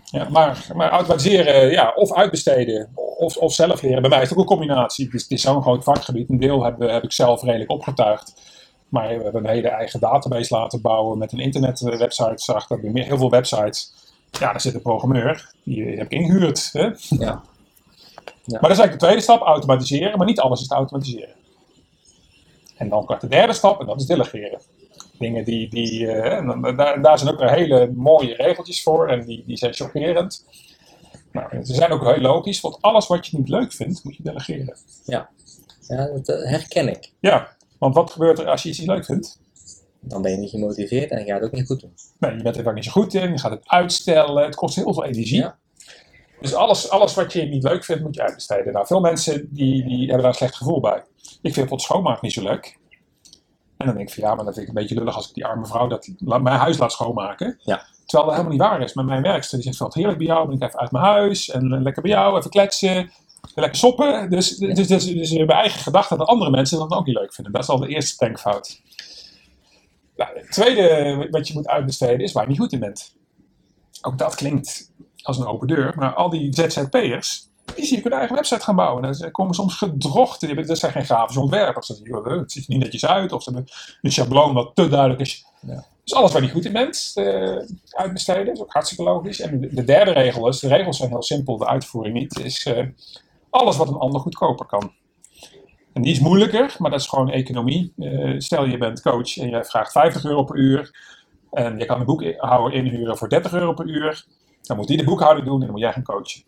[0.05, 4.01] ja, maar, maar automatiseren, ja, of uitbesteden, of, of zelf leren.
[4.01, 5.09] Bij mij is het ook een combinatie.
[5.11, 6.31] Het is, zo'n groot vakgebied.
[6.31, 8.35] Een deel heb, heb ik zelf redelijk opgetuigd.
[8.89, 12.77] Maar we hebben een hele eigen database laten bouwen met een internetwebsite erachter.
[12.77, 13.93] We hebben heel veel websites.
[14.39, 15.53] Ja, daar zit een programmeur.
[15.63, 16.71] Die heb ik ingehuurd.
[16.73, 16.83] Hè?
[16.83, 16.95] Ja.
[17.09, 17.43] ja.
[18.45, 20.19] Maar dat is eigenlijk de tweede stap, automatiseren.
[20.19, 21.35] Maar niet alles is te automatiseren.
[22.77, 24.61] En dan komt de derde stap en dat is delegeren.
[25.19, 29.57] Dingen die, die uh, daar, daar zijn ook hele mooie regeltjes voor en die, die
[29.57, 30.45] zijn chockerend.
[31.33, 34.23] Nou, ze zijn ook heel logisch, want alles wat je niet leuk vindt, moet je
[34.23, 34.77] delegeren.
[35.05, 35.29] Ja,
[35.89, 37.11] ja dat eh, herken ik.
[37.21, 39.41] Ja, want wat gebeurt er als je iets niet leuk vindt?
[40.07, 41.95] Dan ben je niet gemotiveerd en je gaat het ook niet goed doen.
[42.19, 44.75] Nee, je bent er vaak niet zo goed in, je gaat het uitstellen, het kost
[44.75, 45.41] heel veel energie.
[45.41, 45.57] Ja.
[46.41, 48.73] Dus alles, alles wat je niet leuk vindt, moet je uitbesteden.
[48.73, 51.03] Nou, veel mensen die, die hebben daar een slecht gevoel bij.
[51.43, 52.79] Ik vind het schoonmaak niet zo leuk.
[53.77, 55.35] En dan denk ik van ja, maar dat vind ik een beetje lullig als ik
[55.35, 57.59] die arme vrouw dat, mijn huis laat schoonmaken.
[57.63, 57.87] Ja.
[58.07, 58.95] Terwijl dat helemaal niet waar is.
[58.95, 61.51] Met mijn werkster die zegt van heerlijk bij jou, ben ik even uit mijn huis.
[61.51, 63.11] En lekker bij jou, even kletsen.
[63.55, 64.31] Lekker soppen.
[64.31, 67.53] Dus, dus, dus, dus, dus eigen gedachte dat andere mensen dat ook niet leuk vinden.
[67.53, 68.81] Dat is al de eerste denkfout.
[70.17, 73.17] Nou, het tweede wat je moet uitbesteden is waar je niet goed in bent.
[74.03, 75.93] Ook dat klinkt als een open deur.
[75.97, 79.05] Maar al die ZZP'ers, die zie ik hun eigen website gaan bouwen.
[79.05, 80.67] En ze komen soms gedrocht.
[80.67, 81.89] Dat zijn geen grafische ontwerpers.
[81.89, 81.97] Het
[82.53, 83.33] ziet er niet netjes uit.
[83.33, 83.73] Of ze hebben
[84.03, 85.47] een schabloon wat te duidelijk is.
[85.61, 85.85] Ja.
[86.05, 87.59] Dus alles waar je goed in bent, uh,
[87.91, 88.53] uitbesteden.
[88.53, 89.41] Is ook hartstikke logisch.
[89.41, 92.87] En de, derde regel is, de regels zijn heel simpel, de uitvoering niet, is uh,
[93.51, 94.93] alles wat een ander goedkoper kan.
[95.95, 97.93] En die is moeilijker, maar dat is gewoon economie.
[97.97, 100.91] Uh, stel je bent coach en je vraagt 50 euro per uur.
[101.53, 104.25] En je kan een boekhouder inhuren voor 30 euro per uur.
[104.63, 106.43] Dan moet die de boekhouder doen en dan moet jij gaan coachen.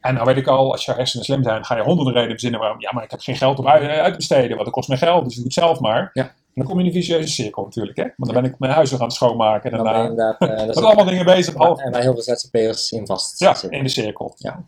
[0.00, 2.60] En nou weet ik al, als je hersenen slim zijn, ga je honderden redenen verzinnen
[2.60, 2.80] waarom.
[2.80, 5.24] Ja, maar ik heb geen geld om uit, te besteden, want dat kost mij geld,
[5.24, 6.10] dus ik doe het zelf maar.
[6.12, 7.96] Ja dan kom je in een vicieuze cirkel natuurlijk.
[7.96, 8.02] Hè?
[8.02, 9.70] Want dan ben ik mijn huis weer aan het schoonmaken.
[9.70, 10.16] En daarna uh,
[10.66, 11.54] dat zijn allemaal dingen bezig.
[11.54, 14.34] En waar heel veel ZZP'ers in vast Ja, in de cirkel.
[14.36, 14.64] Ja.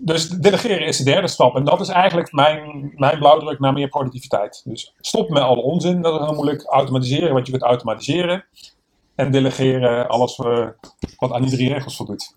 [0.00, 1.56] Dus delegeren is de derde stap.
[1.56, 4.62] En dat is eigenlijk mijn, mijn blauwdruk naar meer productiviteit.
[4.64, 6.64] Dus stop met alle onzin, dat is heel moeilijk.
[6.64, 8.44] Automatiseren wat je kunt automatiseren.
[9.14, 10.66] En delegeren alles uh,
[11.18, 12.34] wat aan die drie regels voldoet.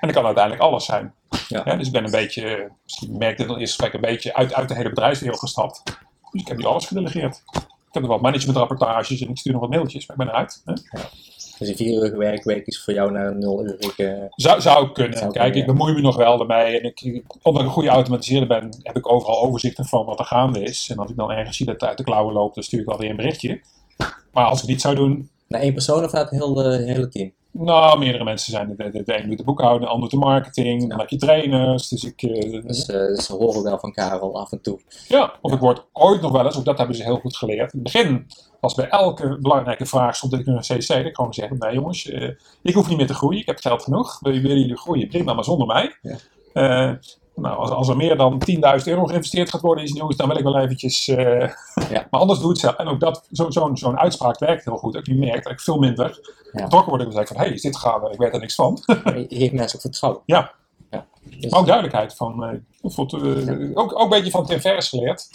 [0.00, 1.14] En dat kan uiteindelijk alles zijn.
[1.48, 1.76] Ja.
[1.76, 4.54] dus ik ben een beetje, misschien merk je dat in eerste gesprek, een beetje uit,
[4.54, 5.82] uit de hele bedrijfswereld gestapt.
[6.30, 7.42] Dus ik heb nu alles gedelegeerd.
[7.52, 10.62] Ik heb nog wat managementrapportages en ik stuur nog wat mailtjes, maar ik ben eruit.
[10.64, 10.72] Hè?
[10.72, 11.08] Ja.
[11.60, 13.94] Dus een vier uur werkweek is voor jou naar een nul uur.
[13.96, 15.18] Uh, zou, zou kunnen.
[15.18, 16.80] Zou Kijk, ik bemoei me nog wel ermee.
[16.80, 20.24] En ik, omdat ik een goede automatiseerder ben, heb ik overal overzichten van wat er
[20.24, 20.88] gaande is.
[20.90, 22.86] En als ik dan ergens zie dat het uit de klauwen loopt, dan stuur ik
[22.86, 23.60] wel weer een berichtje.
[24.32, 25.30] Maar als ik het niet zou doen.
[25.48, 27.32] Naar één persoon of naar het hele, hele team?
[27.52, 28.76] Nou, meerdere mensen zijn.
[28.76, 31.88] De, de, de een doet de boekhouding, de ander de marketing, dan heb je trainers.
[31.88, 34.80] Dus ik, eh, Dus eh, ze horen wel van Karel af en toe.
[35.08, 37.72] ja, of ik word ooit nog wel eens, ook dat hebben ze heel goed geleerd.
[37.72, 38.26] In het begin
[38.60, 42.08] was bij elke belangrijke vraag stond ik in een CC, ik gewoon zeggen, nee jongens,
[42.08, 42.30] eh,
[42.62, 44.18] ik hoef niet meer te groeien, ik heb geld genoeg.
[44.20, 45.08] Willen jullie groeien?
[45.08, 45.96] Prima, maar zonder mij.
[46.02, 46.98] Ja.
[47.40, 48.42] Nou, als, als er meer dan
[48.78, 51.08] 10.000 euro geïnvesteerd gaat worden in iets nieuws, dan wil ik wel eventjes...
[51.08, 51.40] eh,
[51.90, 52.06] Ja.
[52.10, 52.74] Maar anders doe het zelf.
[52.76, 54.94] En ook dat, zo- zo'n zo'n uitspraak werkt heel goed.
[54.94, 56.18] Ik nu merk dat ik veel minder
[56.52, 56.62] Ja.
[56.62, 57.02] betrokken word.
[57.02, 58.10] Dan zeg ik van, hé, hey, is dit gaande?
[58.10, 58.78] Ik weet er niks van.
[59.28, 60.22] Je mensen vertrouwen.
[60.26, 60.52] Ja.
[60.90, 61.06] ja.
[61.22, 65.28] Dus- Maar ook duidelijkheid van, eh, eh, ook, ook een beetje van Tim Ferriss geleerd.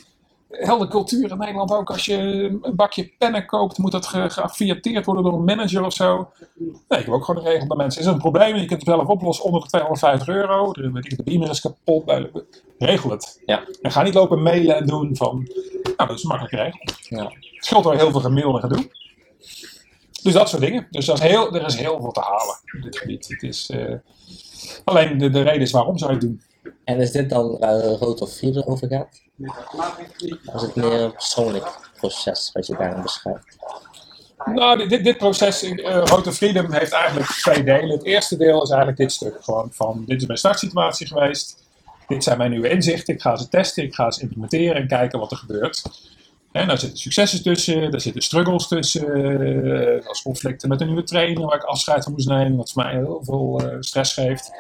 [0.58, 1.90] Heel de cultuur in Nederland ook.
[1.90, 2.18] Als je
[2.64, 6.30] een bakje pennen koopt, moet dat ge geaffiliateerd worden door een manager of zo.
[6.58, 8.02] Nee, ik heb ook gewoon een regel bij mensen.
[8.02, 10.72] Is er een probleem en je kunt het zelf oplossen onder de 250 euro.
[10.72, 12.14] De, weet ik, de beamer is kapot.
[12.78, 13.42] Regel het.
[13.46, 13.64] Ja.
[13.82, 15.48] En ga niet lopen mailen en doen van,
[15.84, 16.80] nou dat is een makkelijke regel.
[17.10, 17.24] Ja.
[17.24, 18.90] Het scheelt er heel veel gemail en gedoe.
[20.24, 20.88] Dus dat soort dingen.
[20.90, 23.28] Dus dat is heel, er is heel veel te halen op dit gebied.
[23.28, 23.96] Het is, eh,
[24.84, 26.42] alleen de, de reden is waarom zou je het doen.
[26.84, 29.22] En is dit dan waar rood of vier over gaat?
[30.46, 33.58] Of is het meer een persoonlijk proces wat je daarin beschrijft?
[34.46, 37.90] Nou, dit, dit, proces, eh to Freedom, heeft eigenlijk twee delen.
[37.90, 39.38] Het eerste deel is eigenlijk dit stuk.
[39.42, 41.64] Gewoon van, dit is mijn startsituatie geweest.
[42.08, 43.14] Dit zijn mijn nieuwe inzichten.
[43.14, 45.84] Ik ga ze testen, ik ga ze implementeren en kijken wat er gebeurt.
[46.52, 49.08] En daar zitten successen tussen, daar zitten struggles tussen.
[49.08, 52.58] eh, Zoals conflicten met een nieuwe trainer waar ik afscheid van moest nemen.
[52.58, 54.52] Wat voor mij heel veel eh, stress geeft.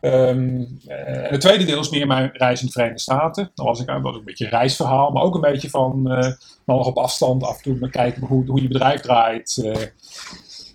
[0.00, 3.50] Ehm, eh, het tweede deel is meer mijn reis in de Verenigde Staten.
[3.54, 6.32] Dan was ik was een beetje een reisverhaal, maar ook een beetje van eh,
[6.64, 9.60] nog op afstand af en toe kijken hoe, hoe je bedrijf draait.
[9.64, 9.76] eh.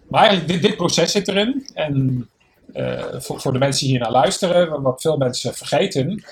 [0.09, 1.69] maar eigenlijk, dit, proces zit erin.
[1.73, 2.29] En
[3.17, 6.23] voor, voor de mensen die hier naar luisteren, wat- veel mensen vergeten,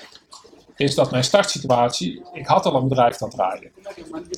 [0.76, 3.70] is dat mijn startsituatie, ik had al een bedrijf aan het draaien.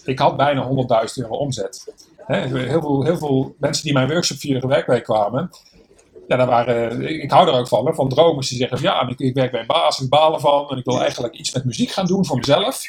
[0.04, 1.94] Ik had bijna 100.000 euro omzet.
[2.26, 5.50] Heel, veel, heel veel mensen die mijn workshop via werkweek kwamen,
[6.28, 8.86] ja, daar waren, ik, ik hou er ook van, hè, van dromers die zeggen van
[8.86, 11.52] ja, ik, ik werk bij een baas, ik baal ervan en ik wil eigenlijk iets
[11.54, 12.82] met muziek gaan doen voor mezelf.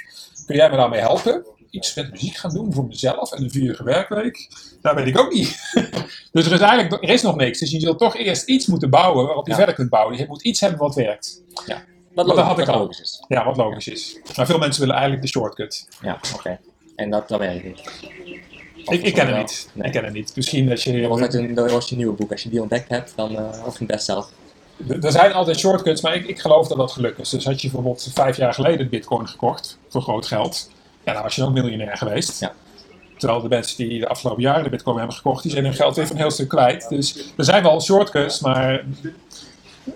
[0.46, 1.46] Kun jij me daarmee helpen?
[1.70, 4.50] Iets met muziek gaan doen voor mezelf en een vierige werkweek?
[4.82, 5.58] Dat weet ik ook niet.
[6.32, 7.60] dus er is eigenlijk er is nog niks.
[7.60, 9.58] Dus je zult toch eerst iets moeten bouwen waarop je Ja.
[9.58, 10.18] verder kunt bouwen.
[10.18, 11.42] Je moet iets hebben wat werkt.
[11.56, 12.82] Wat dat logisch, had ik wat al.
[12.82, 13.24] logisch is.
[13.28, 14.20] Ja, wat logisch is.
[14.36, 15.88] Maar veel mensen willen eigenlijk de shortcut.
[16.02, 16.60] Ja, oké.
[16.96, 17.82] En dat, dat werkt niet.
[18.90, 19.44] Ik, ik ken het wel?
[19.44, 19.70] niet.
[19.74, 19.86] Nee.
[19.88, 20.32] Ik ken het niet.
[20.36, 21.10] Misschien dat je...
[21.10, 22.32] Of uit een, dat was je nieuwe boek.
[22.32, 24.26] Als je die ontdekt hebt, dan uh, of een bestseller.
[24.88, 27.30] Er er zijn altijd shortcuts, maar ik, ik geloof dat dat geluk is.
[27.30, 30.70] Dus had je bijvoorbeeld vijf jaar geleden bitcoin gekocht voor groot geld,
[31.04, 32.40] ja, dan was je ook miljonair geweest.
[32.40, 32.54] Ja.
[33.18, 35.96] Terwijl de mensen die de afgelopen jaren de bitcoin hebben gekocht, die zijn hun geld
[35.96, 36.90] weer van een heel stuk kwijt.
[36.90, 38.86] Dus er zijn wel shortcuts, maar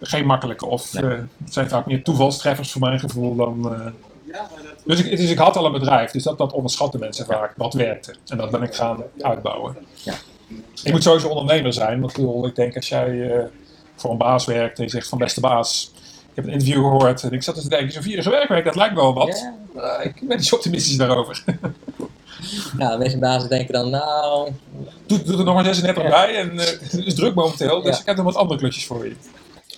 [0.01, 0.65] geen makkelijke.
[0.65, 1.03] Of Nee.
[1.03, 1.09] eh,
[1.43, 3.73] het zijn vaak meer toevalstreffers voor mijn gevoel dan...
[3.73, 3.79] eh,
[4.85, 7.73] dus ik, dus ik had al een bedrijf, dus dat, dat onderschatten mensen vaak, wat
[7.73, 8.15] werkte.
[8.27, 9.75] En dat ben ik gaan uitbouwen.
[10.03, 10.13] Ja.
[10.73, 13.45] Je moet sowieso ondernemer zijn, want ik ik denk als jij eh,
[13.95, 15.91] voor een baas werkt en je zegt van beste baas,
[16.29, 18.75] ik heb een interview gehoord en ik zat dus te denken, zo'n vierde werkweek, dat
[18.75, 19.51] lijkt me wel wat.
[19.75, 19.99] Ja.
[19.99, 21.43] Eh, ik ben niet zo optimistisch daarover.
[22.77, 24.51] De meeste bazen denken dan, nou,
[25.05, 26.09] Doe, doe er nog maar 36 Ja.
[26.09, 27.99] bij en eh, het is druk momenteel, dus Ja.
[28.01, 29.15] ik heb nog wat andere klusjes voor je.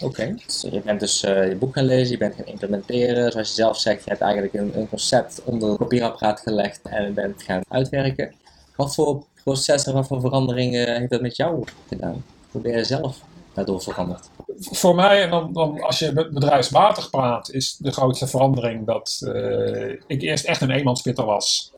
[0.01, 0.35] Oké.
[0.45, 3.31] Dus je bent dus eh, je boek gaan lezen, je bent gaan implementeren.
[3.31, 7.13] Zoals je zelf zegt, je hebt eigenlijk een, een concept onder een kopieerapparaat gelegd en
[7.13, 8.33] bent gaan uitwerken.
[8.75, 12.25] Wat voor processen, wat voor veranderingen heeft dat met jou gedaan?
[12.51, 13.17] Hoe ben je zelf
[13.53, 14.29] daardoor veranderd?
[14.59, 19.21] Voor mij, en dan, dan als je be- bedrijfsmatig praat, is de grootste verandering dat
[19.33, 21.71] eh, ik eerst echt een eenmanspitter was.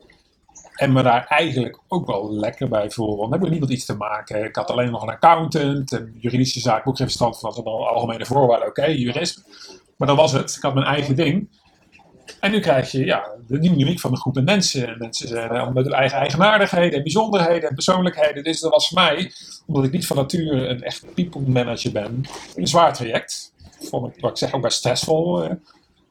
[0.76, 3.16] En me daar eigenlijk ook wel lekker bij voelde.
[3.16, 4.44] Want heb ik niemand iets te maken.
[4.44, 7.54] Ik had alleen nog een accountant, een juridische zaak, ook geen van.
[7.64, 9.44] Algemene voorwaarden, oké, jurist.
[9.96, 10.54] Maar dat was het.
[10.56, 11.48] Ik had mijn eigen ding.
[12.40, 14.88] En nu krijg je ja, de dynamiek van een groep mensen.
[14.88, 18.44] En mensen zijn allemaal met hun eigen eigenaardigheden en bijzonderheden en persoonlijkheden.
[18.44, 19.32] Dus dat was voor mij,
[19.66, 23.52] omdat ik niet van nature een echt people manager ben, een zwaar traject.
[23.80, 25.48] Vond ik, wat ik zeg, ook best stressvol.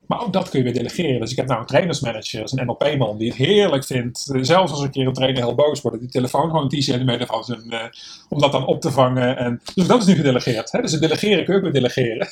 [0.08, 1.20] Maar ook dat kun je weer delegeren.
[1.20, 4.30] Dus ik heb nou een trainersmanager, een NLP-man, die het heerlijk vindt.
[4.34, 7.28] eh, zelfs als een keer een trainer heel boos wordt, die telefoon gewoon 10 centimeter
[7.28, 7.72] van zijn.
[7.72, 7.86] eh,
[8.30, 9.38] om dat dan op te vangen.
[9.38, 10.72] En, dus dat is nu gedelegeerd.
[10.72, 10.82] Hè?
[10.82, 12.28] Dus het delegeren kun je ook weer delegeren.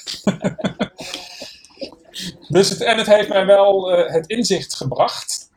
[2.58, 5.52] dus het, en het heeft mij wel eh, het inzicht gebracht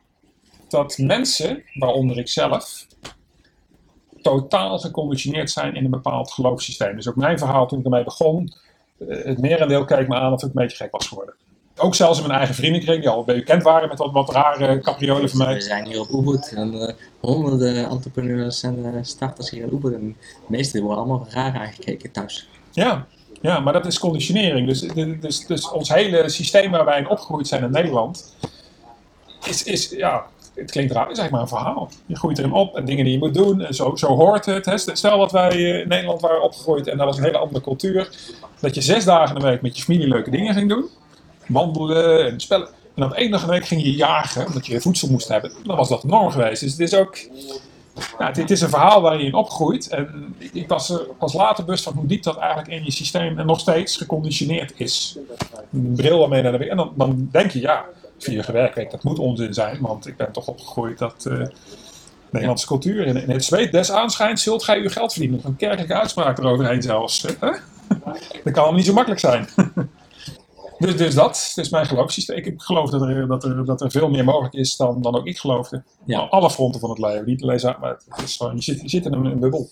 [0.69, 2.85] dat mensen, waaronder ik zelf,
[4.21, 6.95] totaal geconditioneerd zijn in een bepaald geloofssysteem.
[6.95, 8.53] Dus ook mijn verhaal toen ik ermee begon,
[9.07, 11.33] het merendeel keek me aan of ik een beetje gek was geworden.
[11.77, 15.29] Ook zelfs in mijn eigen vriendenkring, die al bekend waren met wat, wat rare capriolen
[15.29, 15.61] van We mij.
[15.61, 19.93] zijn hier op Ubud en eh, honderden entrepreneurs en eh, starters hier in Ubud.
[19.93, 22.47] En de meesten worden allemaal raar aangekeken thuis.
[22.71, 23.07] Ja,
[23.41, 24.67] ja, maar dat is conditionering.
[24.67, 24.79] Dus,
[25.19, 28.35] dus, dus ons hele systeem waar wij in opgegroeid zijn in Nederland,
[29.45, 31.89] is, is ja, het klinkt raar, is eigenlijk maar een verhaal.
[32.05, 34.65] Je groeit erin op en dingen die je moet doen en zo, zo hoort het.
[34.65, 34.77] Hè.
[34.77, 38.09] Stel dat wij eh, in Nederland waren opgegroeid en dat was een hele andere cultuur.
[38.59, 40.89] Dat je zes dagen in de week met je familie leuke dingen ging doen.
[41.47, 42.67] Wandelen en spellen.
[42.67, 45.51] En dan één dag in de week ging je jagen, omdat je voedsel moest hebben.
[45.63, 46.61] Dan was dat norm geweest.
[46.61, 47.17] Dus het is ook...
[48.17, 49.87] Het, het is een verhaal waar je in opgroeit.
[49.87, 53.39] En ik, was er pas later bewust van hoe diep dat eigenlijk in je systeem
[53.39, 55.17] en nog steeds geconditioneerd is.
[55.73, 56.69] Een bril waarmee naar de.
[56.69, 57.85] En dan, dan denk je, ja,
[58.17, 61.41] vier werkweek, dat moet onzin zijn, want ik ben toch opgegroeid dat eh,
[62.29, 63.05] Nederlandse cultuur.
[63.05, 65.41] In, in het zweet des aanschijns zult gij uw geld verdienen.
[65.43, 67.21] Een kerkelijke uitspraak eroverheen zelfs.
[67.21, 67.51] Hè?
[68.43, 69.47] dat kan allemaal niet zo makkelijk zijn.
[70.79, 72.37] dus, dus dat is mijn geloofssysteem.
[72.37, 75.25] Ik geloof dat er, dat er, dat er veel meer mogelijk is dan, dan ook
[75.25, 75.83] ik geloofde.
[76.05, 76.19] Ja.
[76.19, 77.25] Alle fronten van het leven.
[77.25, 79.69] Niet alleen maar het is gewoon, je, zit, je zit in een, een bubbel.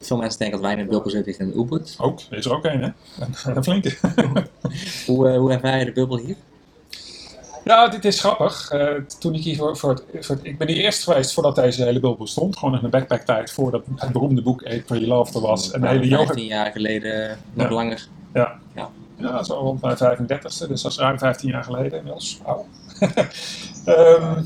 [0.00, 1.94] Veel mensen denken dat wij in een bubbel zitten in een Ubud.
[1.98, 2.88] Ook, is er ook een, hè?
[3.20, 3.96] Een, een flinke.
[5.06, 6.36] Hoe, eh, hoe ervaar je de bubbel hier?
[7.64, 8.70] Ja, dit is grappig.
[8.70, 11.54] Eh, toen ik hier voor, voor, het, voor het- Ik ben hier eerst geweest voordat
[11.54, 12.56] deze hele bubbel bestond.
[12.58, 15.70] Gewoon in een backpack-tijd voordat het beroemde boek Eat for Your Love er was.
[15.70, 16.24] En de hele yoga.
[16.24, 17.74] 15 jaar geleden, nog Ja.
[17.74, 18.06] langer.
[18.34, 18.58] Ja.
[18.74, 18.90] Ja.
[19.16, 20.68] Ja, zo rond mijn 35ste.
[20.68, 22.40] Dus dat is ruim 15 jaar geleden inmiddels.
[23.84, 24.42] Ehm,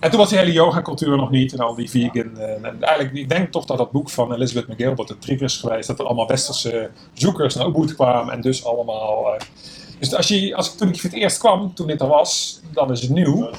[0.00, 2.38] en toen was die hele yoga-cultuur nog niet en al die vegan.
[2.38, 5.56] eh, en eigenlijk, ik denk toch dat dat boek van Elizabeth McGilbert een trigger is
[5.56, 5.86] geweest.
[5.86, 9.34] Dat er allemaal westerse zoekers naar Ubud kwamen en dus allemaal.
[9.34, 9.40] eh,
[9.98, 12.90] dus als je, als toen ik voor het eerst kwam, toen dit er was, dan
[12.92, 13.50] is het nieuw.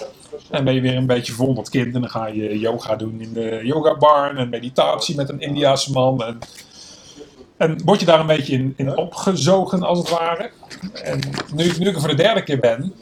[0.51, 3.33] En ben je weer een beetje verwonderd kind en dan ga je yoga doen in
[3.33, 6.23] de yoga bar en meditatie met een Indiaanse man.
[6.23, 6.39] En,
[7.57, 10.49] en word je daar een beetje in, in opgezogen als het ware.
[11.03, 11.19] En
[11.53, 12.93] nu, ik- nu ik er voor de derde keer ben,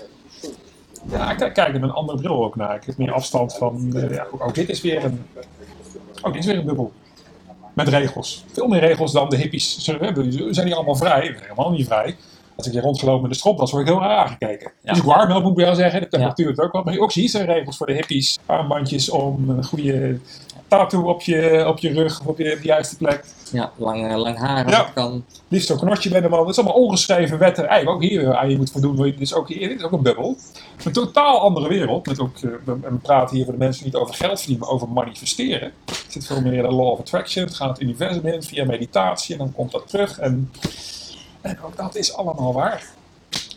[1.10, 2.76] ja, ik kijk- er met een andere bril ook naar.
[2.76, 5.26] Ik heb meer afstand van, eh, ja, ook, ook dit is weer een,
[6.22, 6.92] ook dit is weer een bubbel.
[7.74, 8.46] Met regels.
[8.54, 9.78] Veel meer regels dan de hippies.
[9.80, 11.36] Ze hebben- zijn die allemaal vrij?
[11.42, 12.16] Helemaal niet vrij.
[12.56, 14.72] Als ik hier rondgelopen met de stropdas, word ik heel raar aangekeken.
[14.84, 14.90] Ja.
[14.90, 16.02] Dus ik warm moet ik wel zeggen.
[16.02, 16.84] De temperatuur het ook wel.
[16.84, 18.40] Maar ook zie je zijn regels voor de hippies.
[18.46, 20.20] Armbandjes om, een goede
[20.68, 23.26] tattoo op je, op je rug of op je, op de juiste plek.
[23.52, 24.92] Ja, lang, eh, lang haar Ja.
[24.94, 25.26] kan.
[25.48, 26.40] Liefst zo'n knotje bij de man.
[26.40, 27.68] Dat is allemaal ongeschreven wetten.
[27.68, 28.96] Eigenlijk ook hier aan je moet voldoen.
[28.96, 30.38] Dit is ook, hier, dit is ook een bubbel.
[30.84, 32.06] Een totaal andere wereld.
[32.06, 34.90] Met ook, eh, we, praten hier voor de mensen niet over geld verdienen, maar over
[34.90, 35.72] manifesteren.
[35.86, 37.46] Het zit veel meer in de law of attraction.
[37.46, 40.20] Het gaat het universum in via meditatie en dan komt dat terug.
[40.20, 40.52] En,
[41.42, 42.84] en ook dat is allemaal waar.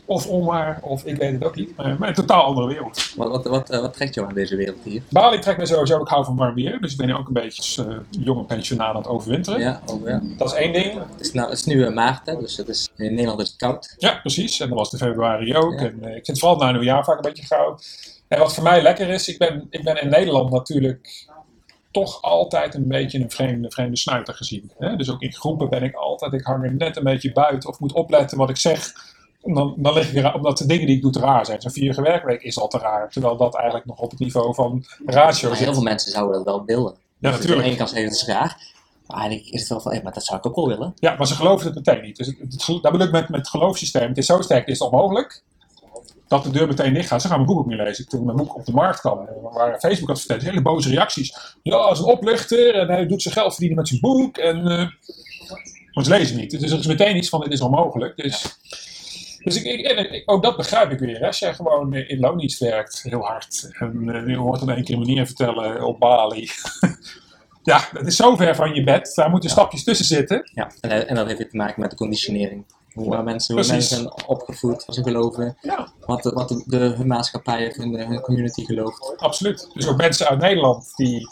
[0.09, 1.77] Of onwaar, of ik weet het ook niet.
[1.77, 3.13] Maar, maar een totaal andere wereld.
[3.17, 5.03] Wat, wat, wat, eh, wat trekt jou aan deze wereld hier?
[5.11, 6.81] Bali trekt me sowieso, ik hou van warm weer.
[6.81, 9.61] Dus ik ben hier ook een beetje eh, jonge pensionaar aan het overwinteren.
[9.61, 10.23] Ja, oh, ja.
[10.37, 10.95] Dat is één ding.
[10.95, 13.49] Het, is nou, het is nu eh, maart, hè, dus het is, in Nederland is
[13.49, 13.95] het koud.
[13.99, 14.61] Ja, precies.
[14.61, 15.81] En dat was de februari ook.
[15.81, 15.87] Ja.
[15.87, 17.79] En, ik vind vooral na nieuwjaar vaak een beetje gauw.
[18.29, 21.27] En wat voor mij lekker is, ik ben, ik ben in Nederland natuurlijk
[21.91, 24.71] toch altijd een beetje een vreemde, vreemde snuiter gezien.
[24.79, 24.97] Hè?
[24.97, 27.81] Dus ook in groepen ben ik altijd, ik hang er net een beetje buiten of
[27.81, 28.93] moet opletten wat ik zeg.
[29.55, 31.61] Dan, dan lig ik omdat de dingen die ik doe te raar zijn.
[31.61, 33.11] Zo'n vierige werkweek is al te raar.
[33.11, 36.45] Terwijl dat eigenlijk nog op het niveau van ratio Maar heel veel mensen zouden dat
[36.45, 36.93] wel willen.
[36.93, 37.67] Ja, Dus Aan de natuurlijk.
[37.67, 38.77] ene kant zeggen het is raar.
[39.07, 40.95] Maar eigenlijk is het wel van, hé, maar dat zou ik ook wel willen.
[40.97, 42.17] Ja, maar ze geloven het meteen niet.
[42.17, 44.09] Dus het, dat bedoel ik met, met het geloofssysteem.
[44.09, 45.43] Het is zo sterk, het is onmogelijk.
[46.29, 47.23] Dat de deur meteen dicht gaat.
[47.23, 48.09] Ze gaan mijn boek ook niet lezen.
[48.09, 51.57] Toen mijn boek op de markt kwam, eh, waar Facebook had verteld, hele boze reacties.
[51.63, 54.37] Ja, is een oplichter en hij doet zijn geld verdienen met zijn boek.
[54.37, 54.89] En, eh,
[55.93, 56.51] maar ze lezen niet.
[56.51, 58.17] Dus er is meteen iets van, dit is onmogelijk.
[58.17, 58.59] Dus,
[59.45, 61.27] dus ik, ik, en ik- ook dat begrijp ik weer.
[61.27, 63.69] Als jij gewoon eh, in loondienst werkt, heel hard.
[63.79, 66.51] En eh, je hoort dan één keer een manier vertellen op Bali.
[67.63, 69.13] ja, dat is zo ver van je bed.
[69.15, 70.51] Daar moeten stapjes tussen zitten.
[70.55, 70.71] Ja.
[70.81, 72.65] En, eh, en dat heeft weer te maken met de conditionering.
[72.93, 75.57] Hoe mensen, hoe mensen zijn opgevoed, wat ze geloven.
[75.61, 75.89] Ja.
[76.07, 79.15] Wat, de, wat de, de, hun maatschappij of hun, hun community gelooft.
[79.17, 79.71] Absoluut.
[79.75, 81.27] Dus ook mensen uit Nederland die.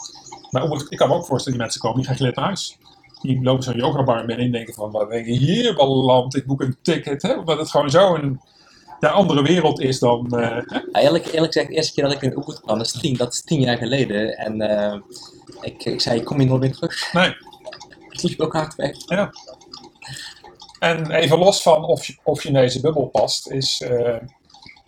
[0.51, 2.77] Maar ook- ik kan me ook voorstellen, die mensen komen, die gaan geleerd naar huis.
[3.21, 6.35] Die lopen zo'n yogabar binnen en denken van, wat ben je hier beland?
[6.35, 7.21] Ik boek een ticket.
[7.21, 7.33] Hè?
[7.33, 8.41] Omdat het gewoon zo een
[8.99, 10.37] ja, andere wereld is dan...
[10.39, 10.61] eh?
[10.91, 13.17] Ja, eerlijk, eerlijk gezegd, de eerste keer dat ik in Ubud kwam, dat is tien,
[13.17, 14.37] dat is tien jaar geleden.
[14.37, 14.99] En eh,
[15.61, 17.13] ik, ik zei, ik kom hier nooit meer terug.
[17.13, 17.35] nee,
[18.09, 18.95] Ik liep ook hard weg.
[19.07, 19.31] ja.
[20.79, 23.81] En even los van of je, of je in deze bubbel past, is...
[23.81, 24.15] eh,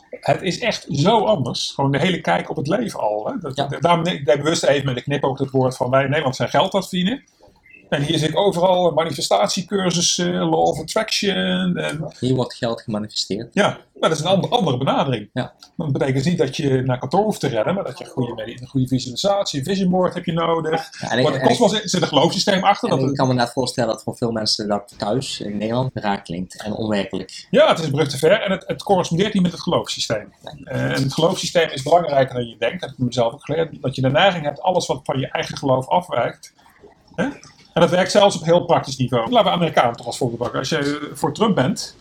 [0.09, 1.71] het is echt zo anders.
[1.71, 3.25] Gewoon de hele kijk op het leven al.
[3.27, 3.33] Hè?
[3.39, 3.67] Dat, Ja.
[3.79, 6.49] Daarom ik bewust even met de knip ook het woord van wij in Nederland zijn
[6.49, 7.23] geld aan het verdienen.
[7.89, 11.77] En hier zit ik overal manifestatiecursussen, law of attraction.
[11.77, 13.49] En Hier wordt geld gemanifesteerd.
[13.53, 13.67] Ja,
[13.99, 15.29] maar dat is een ander- andere benadering.
[15.33, 15.53] Ja.
[15.77, 18.51] Dat betekent niet dat je naar kantoor hoeft te rennen, maar dat je een goede,
[18.61, 20.89] een goede visualisatie, een vision board heb je nodig.
[21.01, 22.89] Ja, en ik, Maar kosmos zit een geloofssysteem achter.
[22.89, 25.91] Dat ik het- kan me net voorstellen dat voor veel mensen dat thuis in Nederland
[25.93, 27.47] raar klinkt en onwerkelijk.
[27.49, 30.33] ja, het is een brug te ver en het, het correspondeert niet met het geloofssysteem.
[30.63, 32.79] Eh, en het geloofssysteem is belangrijker dan je denkt.
[32.81, 33.81] Dat heb ik mezelf ook geleerd.
[33.81, 36.53] Dat je de neiging hebt, alles wat van je eigen geloof afwijkt.
[37.15, 37.27] Hè?
[37.79, 39.31] En dat werkt zelfs op heel praktisch niveau.
[39.31, 40.59] Laten we Amerikanen toch als voorbeeld pakken.
[40.59, 41.95] Als je voor Trump bent,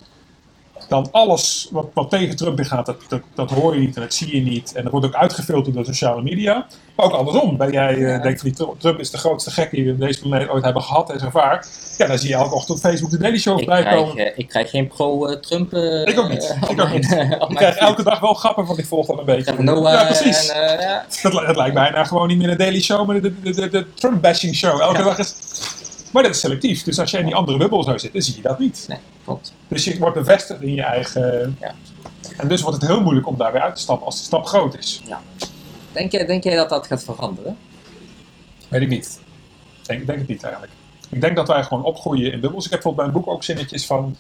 [0.89, 4.15] dan alles wat, wat tegen Trump ingaat, dat, dat, dat hoor je niet en dat
[4.15, 4.73] zie je niet.
[4.75, 6.67] En dat wordt ook uitgefilterd door sociale media.
[6.97, 7.57] Maar ook andersom.
[7.57, 8.19] Ben jij eh, Ja.
[8.19, 10.83] denkt van die Trump- is de grootste gek die we op deze planeet ooit hebben
[10.83, 11.67] gehad en zo vaar.
[11.99, 14.17] Ja, dan zie je elke ochtend op Facebook de Daily Show Ik voorbij krijg, komen.
[14.27, 15.73] eh, ik krijg geen pro-Trump.
[15.73, 16.57] eh, Ik ook niet.
[16.71, 17.59] Ik ook niet.
[17.59, 19.63] krijg elke dag wel grappen, want ik volg dat een beetje.
[19.63, 20.49] Noah ja, precies.
[20.49, 21.05] en, ja.
[21.23, 24.55] Dat, lijkt bijna gewoon niet meer een Daily Show, maar de, de, de, de Trump-bashing
[24.55, 24.81] show.
[24.81, 25.35] Elke dag is...
[26.13, 26.83] Maar dat is selectief.
[26.83, 28.85] Dus als jij in die andere bubbel zou zitten, zie je dat niet.
[28.89, 29.53] Nee, klopt.
[29.69, 31.57] Dus je wordt bevestigd in je eigen...
[31.61, 31.75] Ja.
[32.37, 34.47] En dus wordt het heel moeilijk om daar weer uit te stappen als de stap
[34.47, 35.03] groot is.
[35.93, 37.57] Denk jij, denk jij dat dat gaat veranderen?
[38.69, 39.21] Weet ik niet.
[39.81, 40.73] Ik denk, ik denk het niet eigenlijk.
[41.11, 42.65] Ik denk dat wij gewoon opgroeien in bubbels.
[42.65, 44.17] Ik heb bijvoorbeeld bij een boek ook zinnetjes van...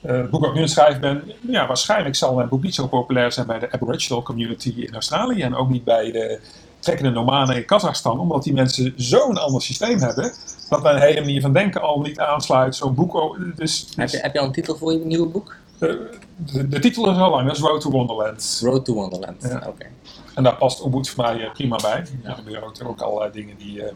[0.00, 1.32] eh, het boek ik nu aan het schrijven ben...
[1.48, 5.42] Ja, waarschijnlijk zal mijn boek niet zo populair zijn bij de Aboriginal community in Australië.
[5.42, 6.40] En ook niet bij de
[6.82, 8.18] trekkende nomaden in Kazachstan.
[8.20, 10.32] Omdat die mensen zo'n ander systeem hebben...
[10.68, 12.76] dat mijn hele manier van denken al niet aansluit.
[12.76, 13.14] Zo'n boek...
[13.14, 15.56] ook- Dus, Heb je, heb je al een titel voor je nieuwe boek?
[15.78, 15.88] eh,
[16.36, 17.46] de, de titel is al lang.
[17.46, 18.60] Dat is Road to Wonderland.
[18.64, 19.42] Road to Wonderland.
[19.42, 19.62] Ja.
[19.68, 19.86] Oké.
[20.34, 22.04] En daar past Ubuntu voor mij eh, prima bij.
[22.22, 23.82] Er gebeuren ook, ook allerlei dingen die...
[23.82, 23.88] eh,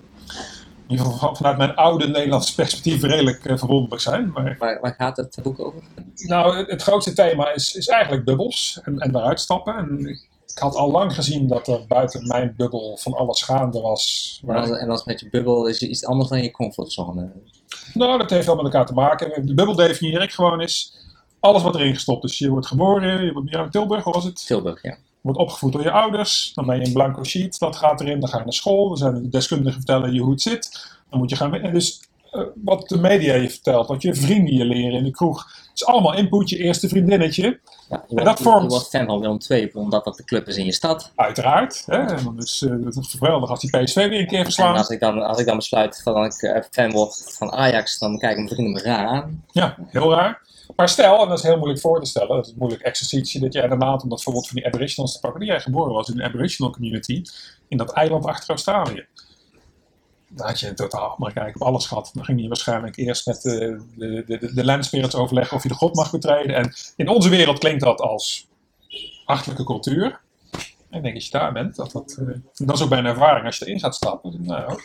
[0.89, 4.31] in ieder geval van- vanuit mijn oude Nederlandse perspectief redelijk eh, verwonderlijk zijn.
[4.35, 5.81] Maar Waar, waar gaat het boek over?
[6.17, 9.77] Nou, het, het grootste thema is, is eigenlijk bubbels en, en daaruit stappen.
[9.77, 13.81] En ik, ik had al lang gezien dat er buiten mijn bubbel van alles gaande
[13.81, 14.41] was.
[14.47, 17.33] En als, en als met je bubbel is iets anders dan je comfortzone.
[17.95, 19.47] Nou, dat heeft wel met elkaar te maken.
[19.47, 20.97] De bubbel definieer ik gewoon is
[21.41, 22.39] alles wat erin gestopt is.
[22.39, 24.47] Je wordt geboren, je wordt in Tilburg, hoe was het?
[24.47, 24.91] Tilburg, ja.
[24.91, 26.53] Je wordt opgevoed door je ouders.
[26.55, 28.21] Dan ben je een blanco sheet, dat gaat erin.
[28.21, 28.89] Dan ga je naar school.
[28.89, 30.91] Dan zijn de deskundigen vertellen je hoe het zit.
[31.11, 31.55] Dan moet je gaan...
[31.55, 32.03] En dus
[32.65, 35.45] wat de media je vertelt, wat je vrienden je leren in de kroeg.
[35.45, 37.61] Het is allemaal input, je eerste vriendinnetje.
[37.89, 40.57] ja En dat vormt- je wordt fan van Willem II, omdat dat de club is
[40.57, 41.13] in je stad.
[41.17, 41.83] Uiteraard.
[41.87, 41.97] Hè?
[41.97, 44.77] En dan is eh, het is geweldig als die PSV weer een keer En verslaan.
[44.77, 48.19] als ik dan, als ik dan besluit dat ik eh, fan word van Ajax, dan
[48.19, 49.45] kijken mijn vrienden me raar aan.
[49.53, 50.45] Ja, heel raar.
[50.77, 53.41] Maar stel, en dat is heel moeilijk voor te stellen, dat is een moeilijk exercitie
[53.41, 56.09] dat jij inderdaad, om dat voorbeeld van die Aboriginals te pakken, dat jij geboren was
[56.09, 57.23] in een Aboriginal community
[57.69, 59.07] in dat eiland achter Australië.
[60.37, 62.11] Dan had je totaal maar kijk op alles gehad.
[62.15, 65.69] Dan ging je waarschijnlijk eerst met de, de, de, de land spirits overleggen of je
[65.69, 66.57] de god mag betreden.
[66.57, 68.49] En in onze wereld klinkt dat als
[69.25, 70.21] achterlijke cultuur.
[70.91, 72.27] En ik denk als je daar bent, dat dat, eh,
[72.67, 74.45] dat is ook bij een ervaring als je erin gaat stappen.
[74.45, 74.81] Nou,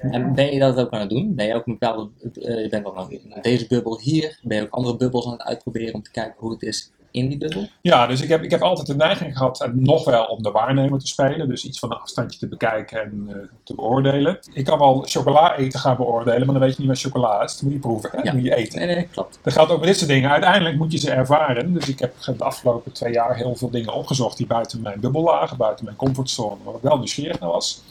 [0.00, 1.34] En ben je dat ook aan het doen?
[1.34, 4.62] Ben je ook een bepaalde, eh, je bent dan aan- deze bubbel hier, ben je
[4.62, 7.68] ook andere bubbels aan het uitproberen om te kijken hoe het is in die bubbel?
[7.80, 10.50] Ja, dus ik heb, ik heb altijd de neiging gehad, en nog wel om de
[10.50, 11.48] waarnemer te spelen.
[11.48, 14.38] Dus iets van een afstandje te bekijken en eh, te beoordelen.
[14.52, 17.52] Ik kan wel chocola eten gaan beoordelen, maar dan weet je niet wat chocola is.
[17.52, 18.22] Dat moet je proeven, hè?
[18.22, 18.32] Ja.
[18.32, 18.78] Moet je eten.
[18.78, 19.38] Nee, nee, klopt.
[19.42, 20.30] Dat geldt ook met dit soort dingen.
[20.30, 21.72] Uiteindelijk moet je ze ervaren.
[21.72, 25.22] Dus ik heb de afgelopen twee jaar heel veel dingen opgezocht die buiten mijn bubbel
[25.22, 27.82] lagen, buiten mijn comfortzone, waar ik wel nieuwsgierig naar was.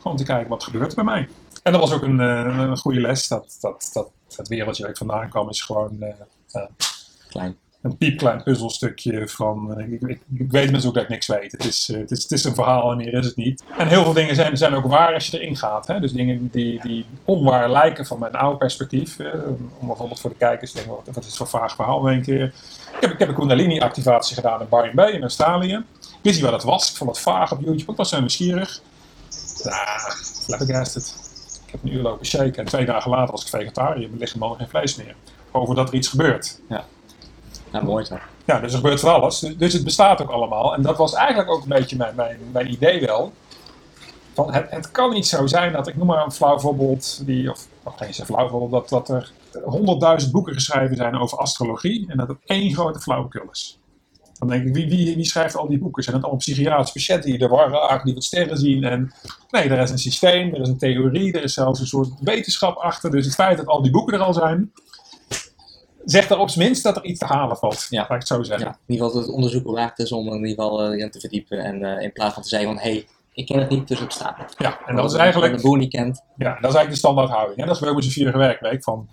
[0.00, 1.28] Gewoon te kijken wat gebeurt er bij mij.
[1.62, 3.28] En dat was ook een, eh, een goede les.
[3.28, 6.62] Dat, dat, dat het wereldje waar ik vandaan kwam is gewoon eh,
[7.28, 7.56] Klein.
[7.82, 9.78] Een piepklein puzzelstukje van.
[9.78, 11.52] eh, ik, ik, weet mensen ook dat ik niks weet.
[11.52, 13.64] Het is, eh, het, is, het is een verhaal en meer is het niet.
[13.78, 15.86] En heel veel dingen zijn, zijn ook waar als je erin gaat.
[15.86, 16.00] Hè?
[16.00, 19.18] Dus dingen die, die onwaar lijken van mijn oude perspectief.
[19.18, 19.32] eh,
[19.78, 22.00] om bijvoorbeeld voor de kijkers te denken: wat, is het voor vaag verhaal?
[22.00, 22.52] Denk ik, ik,
[23.00, 25.74] heb, ik heb een Kundalini-activatie gedaan in Byron Bay in Australië.
[26.00, 26.90] Ik wist niet wat het was.
[26.90, 27.90] Ik vond het vaag op YouTube.
[27.90, 28.80] Ik was zo nieuwsgierig.
[29.64, 30.12] Nou,
[30.44, 31.14] flabbergasted.
[31.66, 34.08] Ik heb een uur lopen shaken en twee dagen later was ik vegetariër.
[34.08, 35.14] Mijn lichaam had geen vlees meer.
[35.50, 36.60] Over dat er iets gebeurt.
[37.72, 38.18] Nou, mooi zo.
[38.44, 39.38] Ja, dus er gebeurt van alles.
[39.38, 40.74] Dus, dus het bestaat ook allemaal.
[40.74, 43.32] En dat was eigenlijk ook een beetje mijn, mijn, mijn idee wel.
[44.34, 47.50] Van het, het kan niet zo zijn dat, ik noem maar een flauw voorbeeld, die,
[47.50, 49.32] of nog geen zo flauw voorbeeld, dat, dat er
[49.64, 53.78] honderdduizend boeken geschreven zijn over astrologie en dat het één grote flauwekul is.
[54.38, 56.02] Dan denk ik, wie, wie, wie schrijft al die boeken?
[56.02, 58.84] Zijn het allemaal psychiatrische patiënten die de war raken, die wat sterren zien?
[58.84, 59.12] En
[59.50, 62.76] nee, er is een systeem, er is een theorie, er is zelfs een soort wetenschap
[62.76, 63.10] achter.
[63.10, 64.72] Dus het feit dat al die boeken er al zijn,
[66.04, 67.86] zegt er op zijn minst dat er iets te halen valt.
[67.90, 67.98] Ja.
[68.00, 68.66] Laat ik het zo zeggen.
[68.66, 71.20] Ja, in ieder geval het onderzoek waard is om in ieder geval eh, in te
[71.20, 71.64] verdiepen.
[71.64, 73.98] En eh, in plaats van te zeggen van, hé, hey, ik ken het niet, dus
[73.98, 74.54] het bestaat niet.
[74.58, 76.24] Ja, en dat is eigenlijk, de boer niet kent.
[76.36, 77.60] ja, dat is eigenlijk de standaardhouding.
[77.60, 77.66] hè.
[77.66, 78.82] Dat zo'n vierige werkweek.
[78.82, 79.08] Van,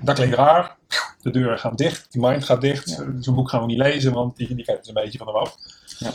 [0.00, 0.76] dat klinkt raar,
[1.22, 2.90] de deuren gaan dicht, die mind gaat dicht.
[2.90, 3.04] Ja.
[3.20, 5.36] Zo'n boek gaan we niet lezen, want die, die kijkt dus een beetje van hem
[5.36, 5.56] af.
[5.98, 6.12] Ja.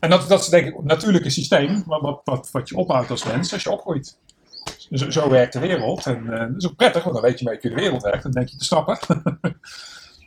[0.00, 3.24] En dat, dat is denk ik het natuurlijke systeem wat, wat, wat je ophoudt als
[3.24, 4.18] mens als je opgroeit.
[4.90, 6.06] Zo, zo werkt de wereld.
[6.06, 8.02] En eh, dat is ook prettig, want dan weet je een beetje hoe de wereld
[8.02, 8.22] werkt.
[8.22, 8.98] Dan denk je te snappen.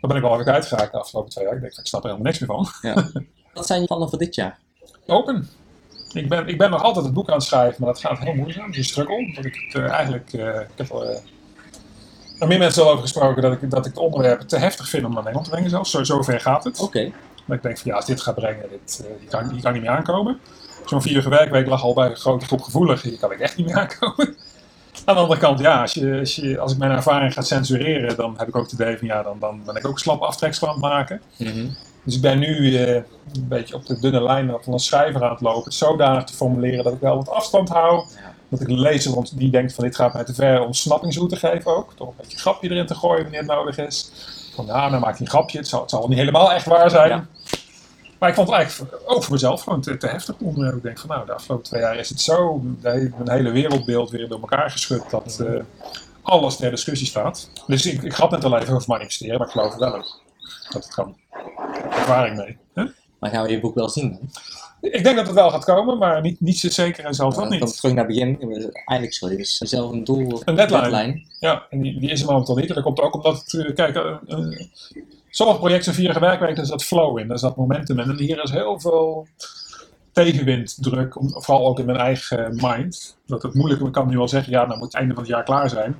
[0.02, 1.56] Daar ben ik al even uitgeraakt de afgelopen twee jaar.
[1.56, 2.94] Ik denk, ik snap er helemaal niks meer van.
[3.54, 4.60] Wat zijn je plannen voor dit jaar?
[5.06, 5.48] Open.
[6.14, 8.34] Ik ben, ik ben nog altijd het boek aan het schrijven, maar dat gaat heel
[8.34, 8.66] moeizaam.
[8.66, 9.32] Het is een struggle.
[9.34, 10.34] Want ik het eh, eigenlijk.
[10.34, 11.20] eh, ik heb er eh,
[12.40, 15.04] er meer mensen al over gesproken dat ik, dat ik het onderwerp te heftig vind
[15.06, 15.92] om naar Nederland te brengen zelfs.
[15.92, 16.80] Zo, zover gaat het.
[16.80, 17.12] Oké.
[17.46, 19.92] Maar ik denk van ja, als dit gaat brengen, dit, hier, kan, kan niet meer
[19.92, 20.40] aankomen.
[20.86, 23.10] Zo'n vierige werkweek lag al bij een grote groep gevoeligen.
[23.10, 24.36] Hier kan ik echt niet meer aankomen.
[25.08, 28.16] Aan de andere kant, ja, als, je, als, je, als ik mijn ervaring ga censureren,
[28.16, 30.78] dan heb ik ook het idee van ja, dan, dan ben ik ook slap het
[30.78, 31.22] maken.
[31.38, 31.68] Mhm.
[32.04, 35.32] Dus ik ben nu eh, een beetje op de dunne lijn van een schrijver aan
[35.32, 35.64] het lopen.
[35.64, 37.96] Het zodanig te formuleren dat ik wel wat afstand hou.
[37.96, 38.34] Ja.
[38.50, 41.76] Dat ik de lezer want die denkt van dit gaat mij te ver ontsnappingsroute geven
[41.76, 41.94] ook.
[41.96, 44.12] Toch een beetje grapje erin te gooien wanneer het nodig is.
[44.56, 45.58] Van ja, dan maakt hij een grapje.
[45.58, 47.10] Het zal, het zal niet helemaal echt waar zijn.
[47.10, 47.26] Ja.
[48.20, 50.76] Maar ik vond het eigenlijk ook voor mezelf gewoon te, te heftig onderwerp.
[50.76, 54.28] Ik denk van nou, de afgelopen twee jaar is het zo, mijn hele wereldbeeld weer
[54.28, 55.62] door elkaar geschud dat eh,
[56.22, 57.50] alles ter discussie staat.
[57.68, 60.22] Dus ik, ik grap net al even over manifesteren, maar ik geloof wel ook
[60.70, 61.18] dat het kan.
[61.90, 62.58] Ervaring mee.
[62.74, 62.84] Hè?
[63.20, 64.12] Maar gaan we je boek wel zien?
[64.12, 64.30] dan?
[64.82, 67.50] Ik denk dat het wel gaat komen, maar niet, niet zo zeker en wel komen
[67.50, 67.78] we niet.
[67.78, 68.40] terug naar het begin.
[68.86, 71.24] Eigenlijk je dus zelf een doel, Een deadline.
[71.40, 72.70] Ja, en die, die is er momenteel niet.
[72.70, 74.16] En dat komt ook omdat, het, eh, kijk, eh,
[75.38, 78.10] sommige projecten vierige werkweek, daar zat flow in, daar zat momentum in.
[78.10, 79.28] En hier is heel veel
[80.12, 83.18] tegenwinddruk, vooral ook in mijn eigen mind.
[83.26, 85.32] Dat het moeilijk, ik kan nu wel zeggen, ja, nou moet het einde van het
[85.32, 85.96] jaar klaar zijn.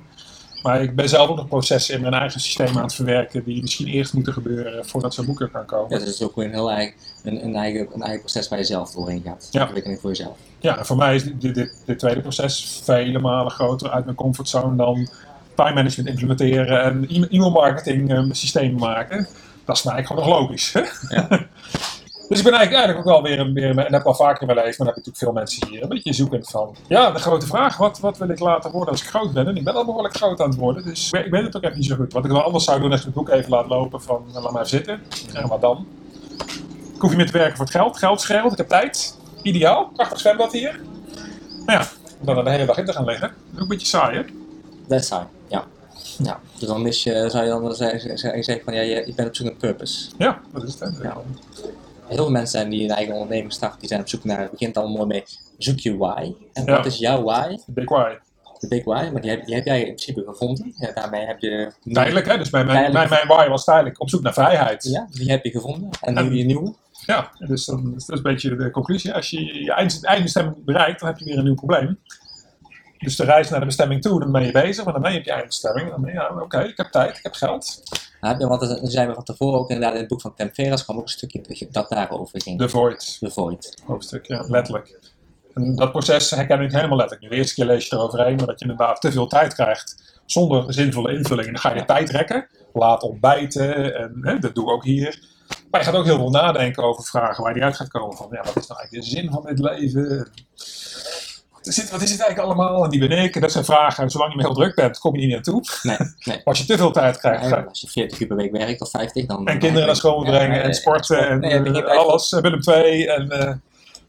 [0.62, 3.60] Maar ik ben zelf ook nog processen in mijn eigen systeem aan het verwerken, die
[3.60, 5.90] misschien eerst moeten gebeuren voordat zo'n boek er kan komen.
[5.90, 8.64] Ja, dat is ook een heel eigen, een, een, eigen, een eigen proces waar je
[8.64, 9.48] zelf doorheen gaat.
[9.50, 9.62] Ja.
[9.62, 10.36] Ontwikkeling voor jezelf.
[10.58, 14.16] Ja, en voor mij is dit, dit, dit tweede proces vele malen groter uit mijn
[14.16, 15.08] comfortzone dan
[15.64, 19.26] time management implementeren en e- e-mail marketing eh, systemen maken.
[19.64, 20.72] Dat is mij gewoon nog logisch.
[20.72, 20.80] hè?
[22.28, 24.14] dus ik ben eigenlijk, eigenlijk ook wel weer, een- weer en dat heb ik al
[24.14, 26.48] vaker in mijn leven, maar dan heb je natuurlijk veel mensen hier, een beetje zoekend
[26.50, 26.76] van.
[26.88, 29.46] Ja, de grote vraag, wat, wat wil ik later worden als ik groot ben?
[29.46, 31.56] En ik ben al behoorlijk groot aan het worden, dus ik weet, ik weet het
[31.56, 32.12] ook echt niet zo goed.
[32.12, 34.52] Wat ik wel anders zou doen, is het boek even laten lopen van, nou, laat
[34.52, 35.00] maar zitten.
[35.32, 35.86] En wat dan?
[36.94, 37.98] Ik hoef niet meer te werken voor het geld.
[37.98, 39.18] Geld scheelt, ik heb tijd.
[39.42, 40.80] Ideaal, prachtig zwembad hier.
[41.66, 41.86] Nou ja,
[42.20, 43.32] om dan de hele dag in te gaan liggen.
[43.54, 44.22] Ook een beetje saai, hè?
[44.88, 45.24] Dat is saai,
[46.22, 46.40] ja.
[46.58, 49.46] Dus dan mis je, zou je dan zeggen, van ja, je, je bent op zoek
[49.46, 50.10] naar purpose.
[50.18, 50.98] Ja, dat is het.
[51.02, 51.16] Ja.
[52.06, 54.50] Heel veel mensen zijn die een eigen onderneming starten, die zijn op zoek naar, het
[54.50, 55.22] begint al mooi mee,
[55.58, 56.34] zoek je why.
[56.52, 56.76] En Ja.
[56.76, 57.56] wat is jouw why?
[57.66, 58.14] Big why.
[58.58, 60.72] De big why, maar die heb, die heb jij in principe gevonden.
[60.76, 61.72] Ja, daarmee heb je...
[61.92, 62.38] Tijdelijk, hè?
[62.38, 63.24] Dus mijn, mijn, mijn, Tijdelijk.
[63.26, 64.84] mijn why was tijdelijk op zoek naar vrijheid.
[64.84, 65.88] Ja, die heb je gevonden.
[66.00, 66.74] En En- nu je nieuwe.
[67.06, 69.14] Ja, dus dan, dat is een beetje de conclusie.
[69.14, 71.98] Als je je eind- eindbestemming bereikt, dan heb je weer een nieuw probleem.
[72.98, 75.18] Dus de reis naar de bestemming toe, dan ben je bezig, maar dan ben je
[75.18, 75.90] op je eindbestemming.
[75.90, 77.82] Dan ben je, ja, oké, ik heb tijd, ik heb geld.
[78.20, 80.96] Want er zijn we van tevoren ook inderdaad in het boek van Tim Ferriss kwam
[80.96, 82.58] ook een stukje dat daarover ging.
[82.58, 83.16] De void.
[83.20, 83.82] De void.
[83.86, 84.98] hoofdstuk, ja, letterlijk.
[85.54, 87.22] En dat proces herken ik helemaal letterlijk.
[87.22, 90.20] Nu, de eerste keer lees je eroverheen, maar dat je inderdaad te veel tijd krijgt
[90.26, 91.46] zonder zinvolle invulling.
[91.46, 95.36] En dan ga je tijd rekken, laat ontbijten, en hè, dat doe ik ook hier.
[95.70, 98.16] Maar je gaat ook heel veel nadenken over vragen waar die uit gaat komen.
[98.16, 100.30] Van, ja, wat is nou eigenlijk de zin van dit leven?
[101.68, 102.84] Wat is het, wat is het eigenlijk allemaal?
[102.84, 103.34] En die ben ik.
[103.34, 104.04] En dat zijn vragen.
[104.04, 105.62] En zolang je maar heel druk bent, kom je niet naartoe.
[105.82, 106.08] Nee, nee.
[106.24, 108.80] Maar als je te veel tijd krijgt, Ja, als je 40 uur per week werkt
[108.80, 109.46] of 50, dan...
[109.46, 112.32] en kinderen naar school brengen en sporten en eh, alles.
[112.32, 113.06] En Willem II.
[113.06, 113.54] En eh,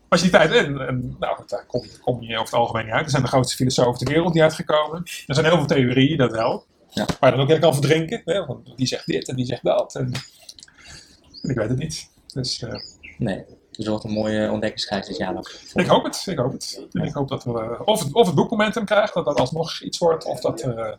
[0.09, 2.93] als je die tijd in, en, nou, daar kom, kom je over het algemeen niet
[2.93, 3.05] uit.
[3.05, 5.03] Er zijn de grootste filosofen ter wereld die uitgekomen.
[5.27, 6.65] Er zijn heel veel theorieën, dat wel.
[6.89, 7.05] Ja.
[7.19, 8.21] Waar je dan ook in kan verdrinken.
[8.25, 8.45] Hè?
[8.45, 9.95] Want die zegt dit en die zegt dat.
[9.95, 10.11] En,
[11.41, 12.09] en ik weet het niet.
[12.33, 12.79] Dus eh,
[13.17, 13.45] Nee,
[13.79, 15.49] dus wordt een mooie ontdekkingsreis dit jaar nog.
[15.73, 16.23] ik hoop het.
[16.25, 16.87] Ik hoop het.
[16.91, 19.97] Ik hoop dat we, of, het, of het boek momentum krijgt, dat dat alsnog iets
[19.97, 20.25] wordt.
[20.25, 20.93] Of dat er eh,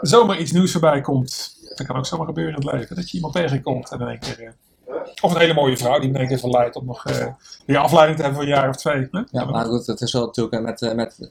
[0.00, 1.56] zomaar iets nieuws voorbij komt.
[1.74, 2.96] Dat kan ook zomaar gebeuren in het leven.
[2.96, 4.42] Dat je iemand tegenkomt en in één keer...
[4.86, 7.26] eh, of een hele mooie vrouw die in één keer verleidt om nog eh,
[7.66, 9.08] weer afleiding te hebben voor een jaar of twee.
[9.10, 9.20] Hè?
[9.30, 11.30] Ja, maar goed, het is wel natuurlijk met, met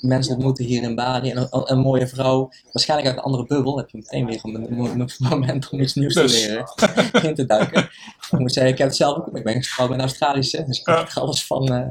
[0.00, 3.76] mensen ontmoeten hier in Bali en een, een mooie vrouw, waarschijnlijk uit een andere bubbel,
[3.76, 6.40] heb je meteen weer een, een- een moment om iets nieuws Dus.
[6.42, 7.82] te leren, in te duiken.
[8.30, 10.78] Ik moet zeggen, ik heb het zelf ook, ik ben getrouwd met een Australische, dus
[10.80, 11.88] ik weet alles van eh,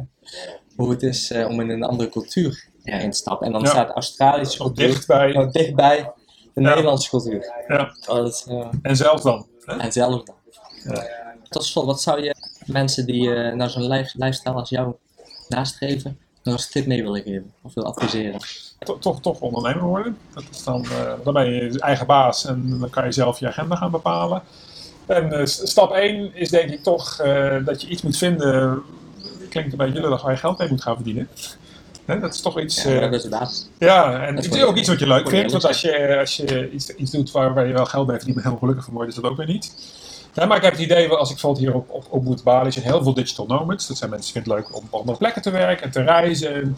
[0.75, 3.45] hoe het is eh, om in een andere cultuur ja, in te stappen.
[3.47, 3.67] En dan Ja.
[3.69, 5.31] staat de Australische cultuur dichtbij.
[5.31, 6.11] nou, dichtbij
[6.53, 6.67] de Ja.
[6.69, 7.53] Nederlandse cultuur.
[8.07, 9.47] Oh, dat eh, En zelf dan.
[9.65, 9.75] Hè?
[9.77, 10.35] en zelf dan.
[10.83, 11.07] Ja.
[11.49, 12.35] Tot slot, wat zou je
[12.65, 14.95] mensen die naar zo'n lifestyle als jou
[15.47, 17.53] nastreven, als tip mee willen geven?
[17.61, 18.39] Of willen adviseren?
[18.79, 20.17] To- toch, toch ondernemer worden.
[20.33, 23.47] Dat is dan, eh, dan ben je eigen baas en dan kan je zelf je
[23.47, 24.41] agenda gaan bepalen.
[25.05, 28.81] En eh, stap 1 is denk ik toch eh, dat je iets moet vinden.
[29.49, 31.27] Klinkt een beetje lullig waar je geld mee moet gaan verdienen.
[32.05, 32.83] Hè, dat is toch iets.
[32.83, 33.69] Ja, dat is.
[33.77, 35.51] Ja, en Dat is het is ook iets wat je leuk vindt.
[35.51, 38.35] Want als je, als je iets, iets doet waar, waar je wel geld mee verdient,
[38.35, 39.73] maar helemaal gelukkig van wordt, is dat ook weer niet.
[40.33, 42.71] Ja, maar ik heb het idee, als ik bijvoorbeeld hier op, op, op moet Bali,
[42.71, 43.87] zijn heel veel digital nomads.
[43.87, 46.53] Dat zijn mensen die het leuk om op andere plekken te werken en te reizen.
[46.53, 46.77] En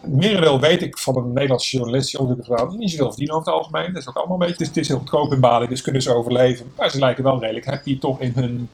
[0.00, 3.60] merendeel weet ik van een Nederlandse journalist die onderzoek gedaan, niet zoveel verdienen over het
[3.60, 3.92] algemeen.
[3.92, 6.14] Dat is ook allemaal een beetje, het is, heel goedkoop in Bali, dus kunnen ze
[6.14, 6.72] overleven.
[6.76, 8.68] Maar ze lijken wel redelijk happy toch in hun...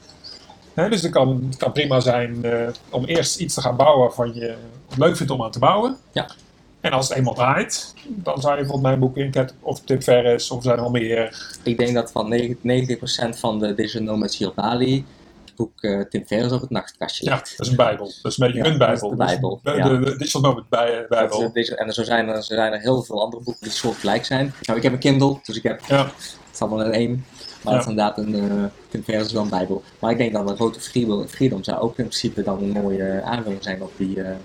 [0.74, 4.34] Hè, dus het kan, kan prima zijn eh, om eerst iets te gaan bouwen waarvan
[4.34, 4.56] je
[4.88, 5.96] het leuk vindt om aan te bouwen.
[6.12, 6.30] Ja.
[6.80, 10.50] En als het eenmaal draait, dan zou je bijvoorbeeld mijn boek in of Tim Ferriss
[10.50, 11.56] of zijn er al meer.
[11.62, 15.04] Ik denk dat van 90% 90% van de digital nomads hier op Bali
[15.58, 18.12] boek uh, Tim Ferriss op het nachtkastje Ja, dat is een bijbel.
[18.22, 19.08] Dat is een beetje Ja, een bijbel.
[19.10, 19.88] de bijbel, de, ja.
[19.88, 21.50] de, de Digital bij, Dat bijbel.
[21.52, 24.54] is en zo zijn, er, zo zijn er heel veel andere boeken die soortgelijk zijn.
[24.62, 27.24] Nou, ik heb een Kindle, dus ik heb Ja, het is allemaal in één.
[27.62, 27.78] Maar Ja.
[27.78, 29.82] het is inderdaad een uh, Tim Ferriss is wel een bijbel.
[29.98, 33.22] Maar ik denk dat een grote freedom, freedom zou ook in principe dan een mooie
[33.22, 34.36] aanvulling zijn op die, eh,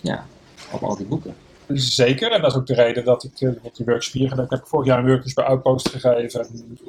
[0.00, 0.26] ja,
[0.70, 1.34] op al die boeken.
[1.74, 2.32] Zeker.
[2.32, 4.52] En dat is ook de reden dat ik eh, met die workshop hier gedaan heb.
[4.52, 6.46] Ik heb vorig jaar een workshop bij Outpost gegeven.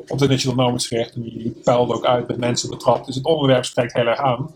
[0.07, 1.13] Op de Digital Moments gericht.
[1.15, 3.05] En die peilde ook uit met mensen betrapt.
[3.05, 4.51] Dus het onderwerp spreekt heel erg aan.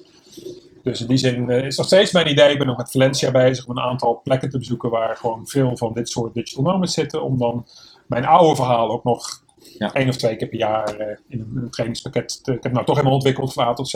[0.83, 2.51] Dus in die zin eh, is nog steeds mijn idee.
[2.51, 5.77] Ik ben nog met Valencia bezig om een aantal plekken te bezoeken waar gewoon veel
[5.77, 7.23] van dit soort digital moments zitten.
[7.23, 7.65] Om dan
[8.07, 9.41] mijn oude verhaal ook nog
[9.77, 9.93] Ja.
[9.93, 12.43] één of twee keer per jaar eh, in een, trainingspakket.
[12.43, 13.95] Te, ik heb nou toch helemaal ontwikkeld van A tot Z.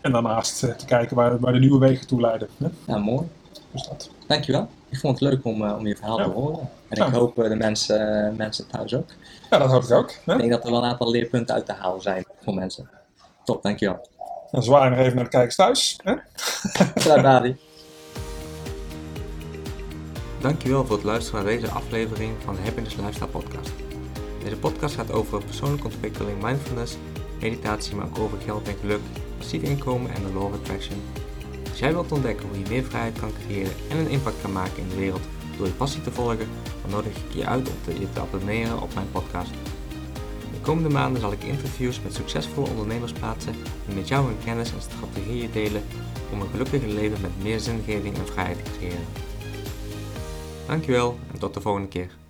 [0.00, 2.48] En daarnaast eh, te kijken waar, waar de nieuwe wegen toe leiden.
[2.58, 2.66] hè.
[2.86, 3.26] Ja, mooi.
[3.70, 4.10] Dus dat.
[4.26, 4.68] Dankjewel.
[4.94, 6.24] Ik vond het leuk om, eh, om je verhaal Ja.
[6.24, 6.68] te horen.
[6.88, 7.06] En Ja.
[7.06, 9.08] ik hoop eh, de mensen, eh, mensen thuis ook.
[9.50, 10.12] Ja, dat hoop ik ook.
[10.24, 10.32] Hè?
[10.32, 12.88] Ik denk dat er wel een aantal leerpunten uit te halen zijn voor mensen.
[13.44, 14.08] Top, dankjewel.
[14.50, 15.98] Dan zwaaien we nog even naar de kijkers thuis.
[16.02, 16.14] Hè?
[17.22, 17.56] Dadi.
[20.40, 23.70] Dankjewel voor het luisteren naar deze aflevering van de Happiness Lifestyle Podcast.
[24.44, 26.96] Deze podcast gaat over persoonlijke ontwikkeling, mindfulness,
[27.40, 29.00] meditatie, maar ook over geld en geluk,
[29.38, 31.02] passief inkomen en de law of attraction.
[31.74, 34.82] Als jij wilt ontdekken hoe je meer vrijheid kan creëren en een impact kan maken
[34.82, 35.22] in de wereld
[35.56, 36.48] door je passie te volgen,
[36.82, 39.50] dan nodig ik je uit om je te abonneren op mijn podcast.
[40.52, 43.54] De komende maanden zal ik interviews met succesvolle ondernemers plaatsen
[43.86, 45.82] die met jou hun kennis en strategieën delen
[46.32, 49.06] om een gelukkiger leven met meer zingeving en vrijheid te creëren.
[50.66, 52.23] Dankjewel en tot de volgende keer.